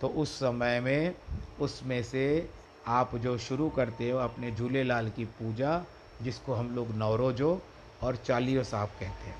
तो 0.00 0.08
उस 0.08 0.34
समय 0.36 0.80
में, 0.80 1.14
उसमें 1.60 2.02
से 2.02 2.50
आप 2.86 3.16
जो 3.16 3.36
शुरू 3.38 3.68
करते 3.68 4.10
हो 4.10 4.18
अपने 4.18 4.50
झूलेलाल 4.50 5.08
की 5.10 5.24
पूजा, 5.24 5.82
जिसको 6.22 6.54
हम 6.54 6.74
लोग 6.74 6.94
नवरोजो 6.94 7.60
और 8.02 8.16
चालियो 8.16 8.62
साहब 8.64 8.88
कहते 8.88 9.28
हैं। 9.28 9.36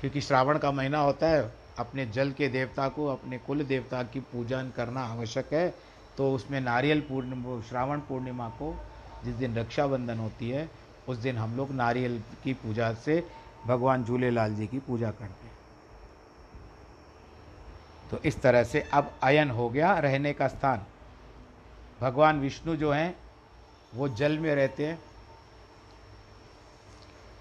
क्योंकि 0.00 0.20
श्रावण 0.20 0.58
का 0.58 0.70
महीना 0.70 0.98
होता 0.98 1.28
है, 1.28 1.52
अपने 1.78 2.06
जल 2.06 2.30
के 2.30 2.48
देवता 2.48 2.88
को, 2.88 3.06
अपने 3.06 3.38
कुल 3.38 3.64
देवता 3.64 4.02
की 4.02 4.20
पूजन 4.20 4.70
करना 4.76 5.04
आवश्यक 5.04 5.52
है। 5.52 5.74
तो 6.18 6.32
उसमें 6.32 6.60
नारियल 6.60 7.00
पूर्णिमा, 7.00 7.60
श्रावण 7.60 8.00
पूर्णिमा 8.00 8.48
को 8.48 8.74
जिस 9.24 9.34
दिन 9.34 9.56
रक्षाबंधन 9.56 10.18
होती 10.18 10.50
है, 10.50 10.68
उस 11.08 11.16
दिन 11.16 11.36
हम 11.36 11.56
लोग 11.56 11.70
नारियल 11.70 12.22
की 12.44 12.52
पूजा 12.54 12.92
से 12.94 13.26
भगवान 13.66 14.04
झूलेलाल 14.04 14.54
जी 14.54 14.66
की 14.66 14.78
पूजा 14.78 15.10
करते 15.10 15.46
हैं। 15.46 15.52
तो 18.10 18.18
इस 18.18 18.40
तरह 18.42 18.64
से 18.64 18.80
अब 18.92 19.12
अयन 19.22 19.50
हो 19.50 19.68
गया 19.70 19.98
रहने 19.98 20.32
का 20.32 20.48
स्थान। 20.48 20.84
भगवान 22.00 22.40
विष्णु 22.40 22.76
जो 22.76 22.92
हैं, 22.92 23.14
वो 23.94 24.08
जल 24.08 24.38
में 24.38 24.54
रहते 24.54 24.86
हैं। 24.86 24.98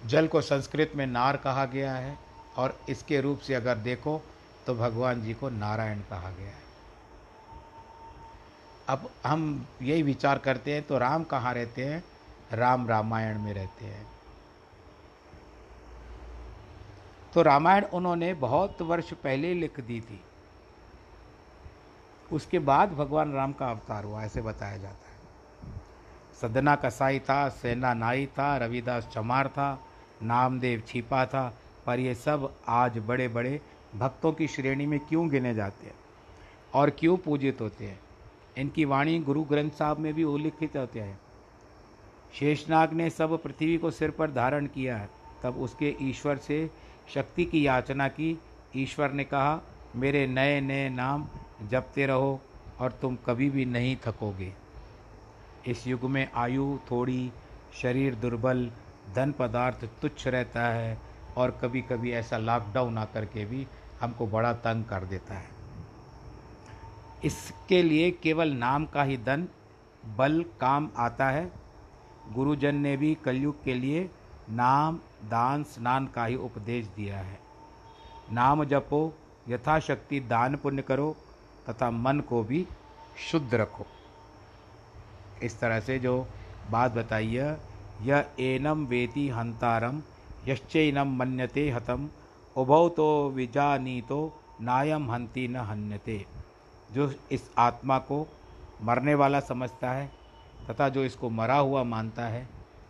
जल 0.06 0.28
को 0.28 0.42
संस्कृत 0.42 0.92
में 0.96 1.06
नार 1.08 1.38
कहा 1.38 1.66
गया 1.66 1.94
है 1.96 2.18
और 2.58 2.78
इसके 2.90 3.22
रूप 3.22 3.40
से 3.40 3.54
अगर 3.54 3.78
देखो 3.78 4.22
तो 4.68 4.76
भगवान 4.76 5.24
जी 5.24 5.34
को 5.34 5.50
नारायण 5.50 6.00
कहा 6.00 6.30
गया 6.30 6.48
है। 6.48 6.63
अब 8.88 9.12
हम 9.26 9.68
यही 9.82 10.04
विचार 10.04 10.38
करते 10.38 10.74
हैं 10.74 10.84
तो 10.84 10.98
राम 10.98 11.24
कहाँ 11.24 11.54
रहते 11.54 11.86
हैं? 11.86 12.04
राम 12.54 12.88
रामायण 12.88 13.40
में 13.40 13.54
रहते 13.54 13.86
हैं। 13.86 14.08
तो 17.34 17.42
रामायण 17.42 17.86
उन्होंने 17.86 18.34
बहुत 18.34 18.82
वर्ष 18.82 19.14
पहले 19.14 19.54
लिख 19.54 19.80
दी 19.80 20.02
थी। 20.02 20.22
उसके 22.32 22.60
बाद 22.60 22.92
भगवान 22.92 23.34
राम 23.34 23.54
का 23.54 23.68
अवतार 23.68 24.04
हुआ, 24.04 24.24
ऐसे 24.24 24.42
बताया 24.42 24.78
जाता 24.78 25.12
है। 25.12 25.14
सदना 26.42 26.76
कसाई 26.76 27.20
था, 27.20 27.50
सेना 27.50 27.94
नाई 27.94 28.26
था, 28.26 28.58
रविदास 28.58 29.08
चमार 29.08 29.48
था, 29.48 29.86
नामदेव 30.24 30.84
छिपा 30.88 31.26
था, 31.26 31.58
पर 31.86 32.00
ये 32.00 32.16
सब 32.16 32.56
आज 32.68 32.98
बड़े 32.98 33.28
बड़े 33.28 33.62
भक्तों 33.96 34.34
की 34.34 34.48
श्रेणी 34.48 34.86
में 34.86 35.00
क्यों 35.00 35.30
गिने 35.30 35.54
जाते 35.54 35.86
हैं? 35.86 35.96
और 36.74 36.90
क्यों 36.90 37.18
पूजित 37.18 37.62
होते 37.62 37.86
हैं? 37.86 38.00
इनकी 38.58 38.86
वाणी 38.86 39.20
गुरु 39.20 39.44
ग्रंथ 39.44 39.72
साहब 39.72 39.98
में 39.98 40.14
भी 40.14 40.24
उल्लिखित 40.24 40.78
होते 40.78 41.00
हैं। 41.00 41.20
शेषनाग 42.40 42.94
ने 42.94 43.10
सब 43.10 43.44
पृथ्वी 43.44 43.78
को 43.78 43.92
सिर 43.92 44.12
पर 44.12 44.32
धारण 44.32 44.66
किया 44.66 44.98
है। 44.98 45.10
तब 45.44 45.58
उसके 45.58 45.96
ईश्वर 46.02 46.38
से 46.38 46.70
शक्ति 47.14 47.46
की 47.46 47.68
याचना 47.68 48.08
की। 48.08 48.40
ईश्वर 48.76 49.12
ने 49.12 49.24
कहा, 49.24 49.62
मेरे 49.96 50.28
नए 50.28 50.62
नए 50.62 50.90
नाम 50.90 51.28
जपते 51.64 52.06
रहो 52.06 52.42
और 52.80 52.92
तुम 52.92 53.18
कभी 53.26 53.50
भी 53.50 53.66
नहीं 53.66 53.98
थकोगे। 54.06 54.54
इस 55.68 55.88
युग 55.88 56.04
में 56.04 56.32
आयु 56.36 56.80
थोड़ी, 56.92 57.32
शरीर 57.82 58.16
दुर्बल, 58.16 58.72
धन 59.16 59.32
पदार्थ 59.32 59.86
तुच्छ 60.02 60.28
रहता 60.28 60.68
है 60.68 60.98
और 61.38 61.60
कभी 61.62 61.82
कभी 61.82 62.12
ऐसा 62.12 62.38
लॉकडाउन 62.38 62.98
आकर 62.98 63.26
के 63.26 63.46
भी 63.46 63.68
हमको 64.02 64.28
बड़ा 64.28 64.54
तंग 64.54 64.86
कर 64.86 65.06
देता 65.06 65.34
है। 65.34 65.53
इसके 67.26 67.84
लिए 67.84 68.12
केवल 68.12 68.50
नाम 68.50 68.86
का 68.86 69.04
ही 69.04 69.18
धन, 69.18 69.48
बल, 70.18 70.46
काम 70.62 70.90
आता 70.98 71.30
है। 71.30 71.52
गुरुजन 72.34 72.76
ने 72.76 72.98
भी 72.98 73.16
कलयुग 73.16 73.64
के 73.64 73.74
लिए 73.74 74.10
नाम, 74.50 75.00
दान, 75.24 75.64
स्नान 75.64 76.08
का 76.08 76.26
ही 76.26 76.36
उपदेश 76.36 76.86
दिया 76.86 77.18
है। 77.18 77.40
नाम 78.32 78.64
जपो, 78.64 79.14
यथाशक्ति 79.50 80.20
दान 80.20 80.56
पुण्य 80.56 80.82
करो 80.82 81.16
तथा 81.70 81.92
मन 81.92 82.20
को 82.20 82.44
भी 82.44 82.68
शुद्ध 83.32 83.56
रखो। 83.56 83.86
इस 85.44 85.60
तरह 85.60 85.80
से 85.80 86.00
जो 86.00 86.28
बात 86.72 86.92
बताई 86.92 87.34
है, 87.34 87.58
यह 88.02 88.26
एनम 88.40 88.86
वेति 88.86 89.30
हंतारम, 89.30 90.02
यश्चैनम 90.48 91.18
मन्यते 91.18 91.70
हतम, 91.70 92.10
उभौ 92.58 92.90
तो 92.90 93.30
विजानी 93.30 94.02
तो 94.02 94.42
नायम 94.62 95.12
हंति 95.12 95.48
न 95.48 95.56
हन्यते। 95.56 96.26
जो 96.94 97.12
इस 97.32 97.50
आत्मा 97.58 97.98
को 98.00 98.28
मरने 98.82 99.16
वाला 99.16 99.40
समझता 99.40 99.92
है 99.92 100.12
तथा 100.70 100.90
जो 100.90 101.04
इसको 101.04 101.30
मरा 101.30 101.58
हुआ 101.58 101.84
मानता 101.84 102.26
है, 102.28 102.48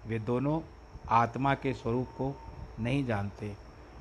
वे 0.08 0.20
दोनों 0.20 0.60
आत्मा 1.12 1.54
के 1.56 1.74
स्वरूप 1.74 2.08
को 2.18 2.34
नहीं 2.80 3.06
जानते, 3.06 3.48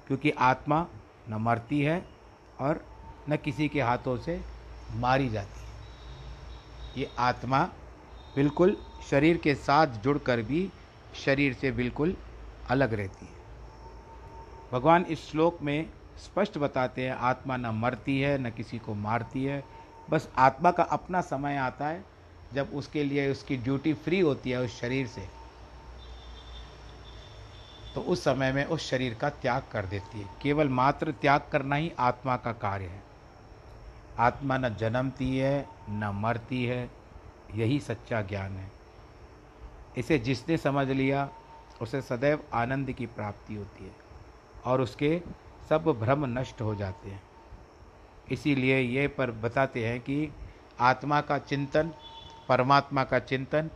क्योंकि 0.06 0.30
आत्मा 0.30 0.86
न 1.28 1.34
मरती 1.34 1.80
है 1.80 2.04
और 2.60 2.84
न 3.30 3.36
किसी 3.36 3.68
के 3.68 3.80
हाथों 3.80 4.16
से 4.16 4.40
मारी 4.94 5.28
जाती 5.28 5.60
है। 5.60 5.70
ये 6.98 7.10
आत्मा 7.18 7.62
बिल्कुल 8.36 8.76
शरीर 9.10 9.36
के 9.36 9.54
साथ 9.54 10.00
जुड़कर 10.04 10.42
भी 10.42 10.68
शरीर 11.24 11.54
से 11.54 11.70
बिल्कुल 11.72 12.16
अलग 12.70 12.94
रहती 12.94 13.26
है। 13.26 13.40
भगवान 14.72 15.04
इस 15.04 15.30
श्लोक 15.30 15.58
में 15.62 15.90
स्पष्ट 16.18 16.58
बताते 16.58 17.06
हैं, 17.06 17.12
आत्मा 17.12 17.56
न 17.56 17.66
मरती 17.74 18.20
है, 18.20 18.38
न 18.38 18.50
किसी 18.50 18.78
को 18.78 18.94
मारती 18.94 19.44
है 19.44 19.62
बस 20.12 20.28
आत्मा 20.38 20.70
का 20.70 20.82
अपना 20.82 21.20
समय 21.20 21.56
आता 21.56 21.86
है 21.86 22.04
जब 22.52 22.70
उसके 22.74 23.04
लिए 23.04 23.30
उसकी 23.30 23.56
ड्यूटी 23.56 23.94
फ्री 23.94 24.20
होती 24.20 24.50
है 24.50 24.60
उस 24.60 24.80
शरीर 24.80 25.06
से। 25.06 25.28
तो 27.94 28.00
उस 28.00 28.24
समय 28.24 28.52
में 28.52 28.64
उस 28.64 28.90
शरीर 28.90 29.14
का 29.14 29.30
त्याग 29.30 29.62
कर 29.72 29.86
देती 29.86 30.20
है। 30.20 30.28
केवल 30.42 30.68
मात्र 30.68 31.12
त्याग 31.12 31.42
करना 31.52 31.76
ही 31.76 31.92
आत्मा 31.98 32.36
का 32.36 32.52
कार्य 32.52 32.84
है। 32.84 33.02
आत्मा 34.18 34.58
न 34.58 34.74
जन्मती 34.74 35.38
है, 35.38 35.68
न 35.90 36.10
मरती 36.14 36.64
है, 36.64 36.90
यही 37.54 37.80
सच्चा 37.80 38.22
ज्ञान 38.22 38.52
है। 38.52 38.72
इसे 39.96 40.18
जिसने 40.18 40.56
समझ 40.56 40.88
लिया, 40.88 41.28
उसे 41.82 42.02
सदैव 42.02 42.44
आनंद 42.54 42.92
की 42.92 43.06
प्राप्ति 43.06 43.54
होती 43.54 43.84
है 43.84 43.92
और 44.64 44.80
उसके 44.80 45.22
सब 45.68 45.84
भ्रम 45.84 46.38
नष्ट 46.38 46.60
हो 46.60 46.74
जाते 46.74 47.10
हैं। 47.10 47.22
इसीलिए 48.30 48.78
ये 48.78 49.06
पर 49.08 49.30
बताते 49.30 49.86
हैं 49.86 50.00
कि 50.00 50.28
आत्मा 50.80 51.20
का 51.20 51.38
चिंतन, 51.38 51.90
परमात्मा 52.48 53.04
का 53.04 53.18
चिंतन 53.18 53.70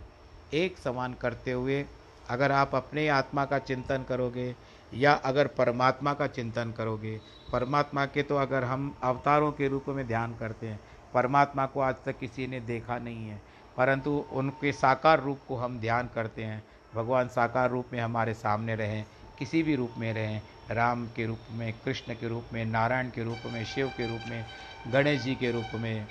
एक 0.55 0.79
समान 0.79 1.15
करते 1.15 1.53
हुए, 1.53 1.85
अगर 2.31 2.53
आप 2.53 2.75
अपने 2.75 3.09
आत्मा 3.09 3.45
का 3.45 3.59
चिंतन 3.59 4.05
करोगे 4.09 4.55
या 4.95 5.13
अगर 5.13 5.47
परमात्मा 5.47 6.13
का 6.15 6.27
चिंतन 6.27 6.73
करोगे, 6.77 7.21
परमात्मा 7.53 8.07
के 8.07 8.23
तो 8.23 8.37
अगर 8.37 8.65
हम 8.65 8.95
अवतारों 9.03 9.53
के 9.53 9.69
रूप 9.69 9.85
में 9.89 10.07
ध्यान 10.07 10.35
करते 10.35 10.67
हैं, 10.67 10.81
परमात्मा 11.15 11.67
को 11.67 11.81
आज 11.81 11.95
तक 12.05 12.19
किसी 12.19 12.47
ने 12.47 12.61
देखा 12.61 12.99
नहीं 12.99 13.29
है, 13.29 13.41
परंतु 13.77 14.25
उनके 14.33 14.73
साकार 14.73 15.21
रूप 15.21 15.41
को 15.49 15.57
हम 15.57 15.79
ध्यान 15.79 16.09
करते 16.15 16.45
हैं, 16.45 16.63
भगवान 16.95 17.29
साकार 17.29 17.71
रूप 17.71 17.87
में 17.93 18.01
हमारे 18.01 18.35
सामने 18.35 18.75
रहें, 18.75 19.05
किसी 19.39 19.63
भी 19.63 19.77
रूप 19.77 19.95
में 19.99 20.13
रहें 20.15 20.43
राम 20.71 21.07
के 21.17 21.27
रूप 21.27 21.39
में, 21.53 21.73
कृष्ण 21.85 22.15
के 22.15 22.29
रूप 22.29 22.53
में, 22.53 22.65
नारायण 22.65 23.11
के 23.11 23.25
रूप 23.25 23.51
में, 23.53 23.65
शिव 23.65 23.89
के 23.97 24.07
रूप 24.09 24.29
में, 24.29 24.45
गणेश 24.93 25.23
जी 25.23 25.35
के 25.35 25.51
रूप 25.53 25.75
में। 25.75 26.07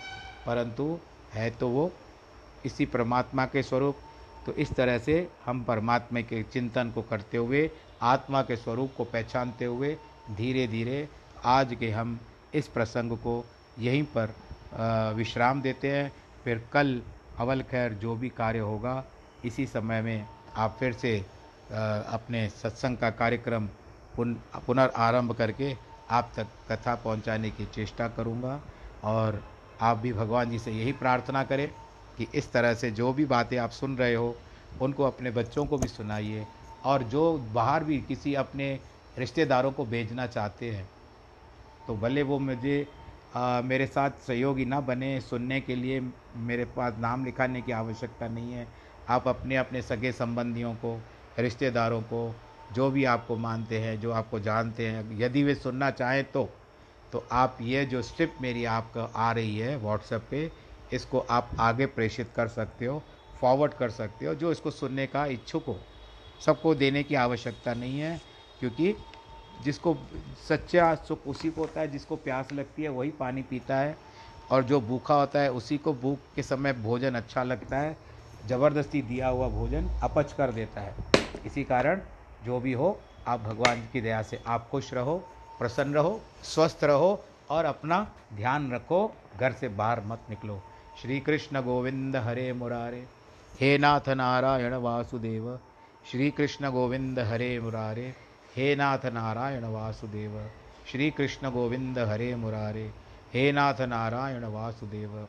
परंतु 0.45 0.97
है 1.34 1.49
तो 1.51 1.70
वो 1.70 1.91
इसी 2.66 2.86
परमात्मा 2.86 3.45
के 3.45 3.64
स्वरूप। 3.64 3.97
तो 4.45 4.53
इस 4.53 4.72
तरह 4.74 4.97
से 4.99 5.28
हम 5.45 5.64
परमात्मा 5.64 6.22
के 6.22 6.41
चिंतन 6.43 6.91
को 6.95 7.01
करते 7.01 7.38
हुए, 7.38 7.70
आत्मा 8.01 8.41
के 8.41 8.56
स्वरूप 8.56 8.93
को 8.97 9.03
पहचानते 9.03 9.66
हुए 9.66 9.95
धीरे 10.32 10.68
धीरे 10.68 11.08
आज 11.45 11.76
के 11.80 11.89
हम 11.91 12.20
इस 12.53 12.68
प्रसंग 12.68 13.18
को 13.18 13.43
यहीं 13.80 14.03
पर 14.18 14.34
विश्राम 15.16 15.62
देते 15.62 15.91
हैं। 15.91 16.12
फिर 16.43 16.62
कल 16.74 17.01
अवल 17.39 17.62
खैर 17.62 17.93
जो 17.93 18.16
भी 18.16 18.30
कार्य 18.30 18.60
होगा, 18.60 19.03
इसी 19.45 19.66
समय 19.68 20.01
में 20.01 20.26
आप 20.56 20.76
फिर 20.80 20.93
से 20.93 21.18
अपने 21.70 22.47
सत्संग 22.51 22.97
का 22.97 23.10
कार्यक्रम 23.12 23.68
पुन 24.16 24.34
पुनर्आरंभ 24.68 25.34
करके 25.34 25.76
आप 26.11 26.32
तक 26.36 26.47
कथा 26.72 26.95
पहुँचाने 26.95 27.49
की 27.49 27.66
चेष्टा 27.66 28.07
करूँगा। 28.07 28.59
और 29.03 29.43
आप 29.82 29.97
भी 29.97 30.13
भगवान 30.13 30.49
जी 30.49 30.59
से 30.59 30.72
यही 30.72 30.91
प्रार्थना 30.93 31.43
करें 31.43 31.68
कि 32.18 32.28
इस 32.36 32.51
तरह 32.51 32.74
से 32.74 32.91
जो 32.91 33.11
भी 33.13 33.26
बातें 33.26 33.57
आप 33.57 33.70
सुन 33.72 33.97
रहे 33.97 34.13
हो 34.16 34.36
उनको 34.82 35.03
अपने 35.03 35.32
बच्चों 35.32 35.66
को 35.66 35.78
भी 35.78 35.88
सुनाइए। 35.88 36.45
और 36.86 37.03
जो 37.03 37.32
बाहर 37.53 37.84
भी 37.84 37.97
किसी 38.01 38.34
अपने 38.36 38.80
रिश्तेदारों 39.18 39.72
को 39.72 39.86
भेजना 39.86 40.28
चाहते 40.28 40.70
हैं 40.72 40.88
तो 41.88 41.95
भले 41.95 42.24
वो 42.24 42.39
मुझे 42.39 42.88
आ, 43.36 43.61
मेरे 43.61 43.86
साथ 43.88 44.11
सहयोगी 44.28 44.66
ना 44.66 44.80
बने 44.80 45.20
सुनने 45.22 45.59
के 45.61 45.76
लिए 45.76 45.99
मेरे 46.38 46.66
पास 46.66 46.97
नाम 46.99 47.26
लिखाने 47.26 47.61
की 47.61 47.72
आवश्यकता 47.72 48.28
नहीं 48.28 48.53
है। 48.53 48.68
आप 49.09 49.28
अपने 49.28 49.55
अपने 49.57 49.82
सगे 49.82 50.11
संबंधियों 50.11 50.74
को 50.76 50.99
रिश्तेदारों 51.39 52.01
को 52.01 52.22
जो 52.70 52.89
भी 52.91 53.03
आपको 53.05 53.36
मानते 53.38 53.80
हैं, 53.80 53.99
जो 53.99 54.11
आपको 54.11 54.39
जानते 54.39 54.88
हैं, 54.88 55.18
यदि 55.20 55.43
वे 55.43 55.55
सुनना 55.55 55.91
चाहें 55.91 56.24
तो 56.32 56.49
तो 57.13 57.24
आप 57.32 57.57
ये 57.61 57.86
जो 57.86 58.01
स्ट्रिप 58.01 58.38
मेरी 58.41 58.63
आपको 58.66 58.99
आ 59.16 59.32
रही 59.32 59.57
है 59.57 59.76
व्हाट्सएप 59.78 60.24
पे, 60.32 60.49
इसको 60.93 61.20
आप 61.20 61.49
आगे 61.59 61.86
प्रेषित 61.88 62.32
कर 62.36 62.47
सकते 62.47 62.86
हो 62.86 63.01
फॉरवर्ड 63.41 63.74
कर 63.74 63.89
सकते 63.89 64.26
हो, 64.26 64.34
जो 64.36 64.51
इसको 64.51 64.72
सुनने 64.72 65.05
का 65.07 65.26
इच्छुक 65.26 65.66
हो। 65.66 65.78
सबको 66.41 66.74
देने 66.76 67.03
की 67.03 67.16
आवश्यकता 67.16 67.74
नहीं 67.74 67.99
है, 67.99 68.20
क्योंकि 68.59 68.95
जिसको 69.63 69.95
सच्चा 70.47 70.93
सुख 71.07 71.28
उसी 71.28 71.49
को 71.49 71.61
होता 71.61 71.82
है, 71.82 71.91
जिसको 71.91 72.16
प्यास 72.16 72.51
लगती 72.53 72.84
है 72.84 72.89
वही 72.89 73.09
पानी 73.11 73.41
पीता 73.41 73.78
है, 73.78 73.95
और 74.51 74.63
जो 74.63 74.80
भूखा 74.82 75.16
होता 75.16 75.39
है 75.39 75.51
उसी 75.51 75.78
को 75.78 75.93
भूख 75.93 76.20
के 76.36 76.43
समय 76.43 76.74
भोजन 76.74 77.16
अच्छा 77.16 77.43
लगता 77.43 77.78
है, 77.78 77.95
ज़बरदस्ती 78.47 79.01
दिया 79.01 79.28
हुआ 79.28 79.47
भोजन 79.49 79.89
अपच 80.03 80.34
कर 80.34 80.51
देता 80.51 80.82
है। 80.82 80.95
इसी 81.45 81.63
कारण 81.63 82.01
जो 82.46 82.60
भी 82.60 82.74
हो, 82.74 83.00
आप 83.28 83.39
भगवान 83.39 83.89
की 83.93 84.02
दया 84.02 84.22
से 84.22 84.43
आप 84.48 84.70
खुश 84.70 84.93
रहो, 84.93 85.28
प्रसन्न 85.60 85.93
रहो, 85.93 86.22
स्वस्थ 86.43 86.80
रहो 86.84 87.24
और 87.50 87.66
अपना 87.66 88.12
ध्यान 88.34 88.74
रखो, 88.74 89.16
घर 89.39 89.52
से 89.52 89.68
बाहर 89.68 90.02
मत 90.06 90.20
निकलो। 90.30 90.62
श्री 91.02 91.20
कृष्ण 91.20 91.62
गोविंद 91.62 92.16
हरे 92.16 92.54
मुरारे। 92.54 93.08
हे 93.60 93.78
नाथ 93.78 94.10
नारायण 94.10 94.74
वासुदेव। 94.74 95.60
श्री 96.12 96.32
कृष्ण 96.32 96.72
गोविंद 96.72 97.20
हरे 97.20 97.60
मुरारे। 97.60 98.16
हे 98.56 98.76
नाथ 98.76 99.06
नारायण 99.06 99.66
वासुदेव। 99.66 100.50
श्री 100.91 101.12
कृष्ण 101.12 101.52
गोविंद 101.52 102.00
हरे 102.00 102.36
मुरारे। 102.36 102.91
हे 103.34 103.52
नाथ 103.52 103.82
नारायण 103.82 104.46
वासुदेव। 104.46 105.28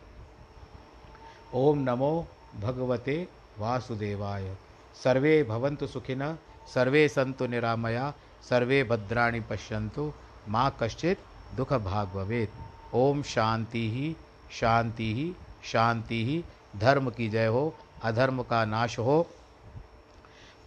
ओम 1.54 1.78
नमो 1.78 2.26
भगवते 2.60 3.28
वासुदेवाय। 3.58 4.56
सर्वे 5.04 5.42
भवन्तु 5.42 5.86
सुखिन 5.86 6.38
सर्वे 6.74 7.08
सन्तु 7.08 7.46
निरामया, 7.46 8.14
सर्वे 8.50 8.84
भद्राणि 8.84 9.40
पश्यन्तु, 9.40 10.12
माँ 10.48 10.76
कश्चित 10.82 11.18
दुख 11.56 11.72
भाग 11.72 12.08
भवेत 12.08 12.52
ओम 12.94 13.22
शांति 13.22 13.90
ही 13.90 14.16
शांति 14.50 15.14
ही 15.14 15.34
शांति 15.64 16.24
ही। 16.24 16.44
धर्म 16.80 17.10
की 17.10 17.28
जय 17.28 17.46
हो, 17.46 17.74
अधर्म 18.02 18.42
का 18.42 18.64
नाश 18.64 18.98
हो। 18.98 19.26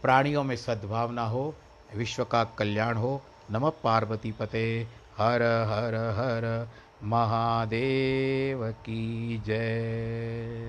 प्राणियों 0.02 0.44
में 0.44 0.56
सद्भावना 0.56 1.24
हो, 1.24 1.56
विश्व 1.96 2.24
का 2.24 2.44
कल्याण 2.44 2.98
हो। 2.98 3.22
नम 3.52 3.70
पार्वती 3.70 4.32
पते। 4.32 4.88
हर 5.18 5.42
हर 5.42 5.96
हर। 5.96 6.68
महादेव 7.04 8.72
की 8.72 9.38
जय। 9.46 10.50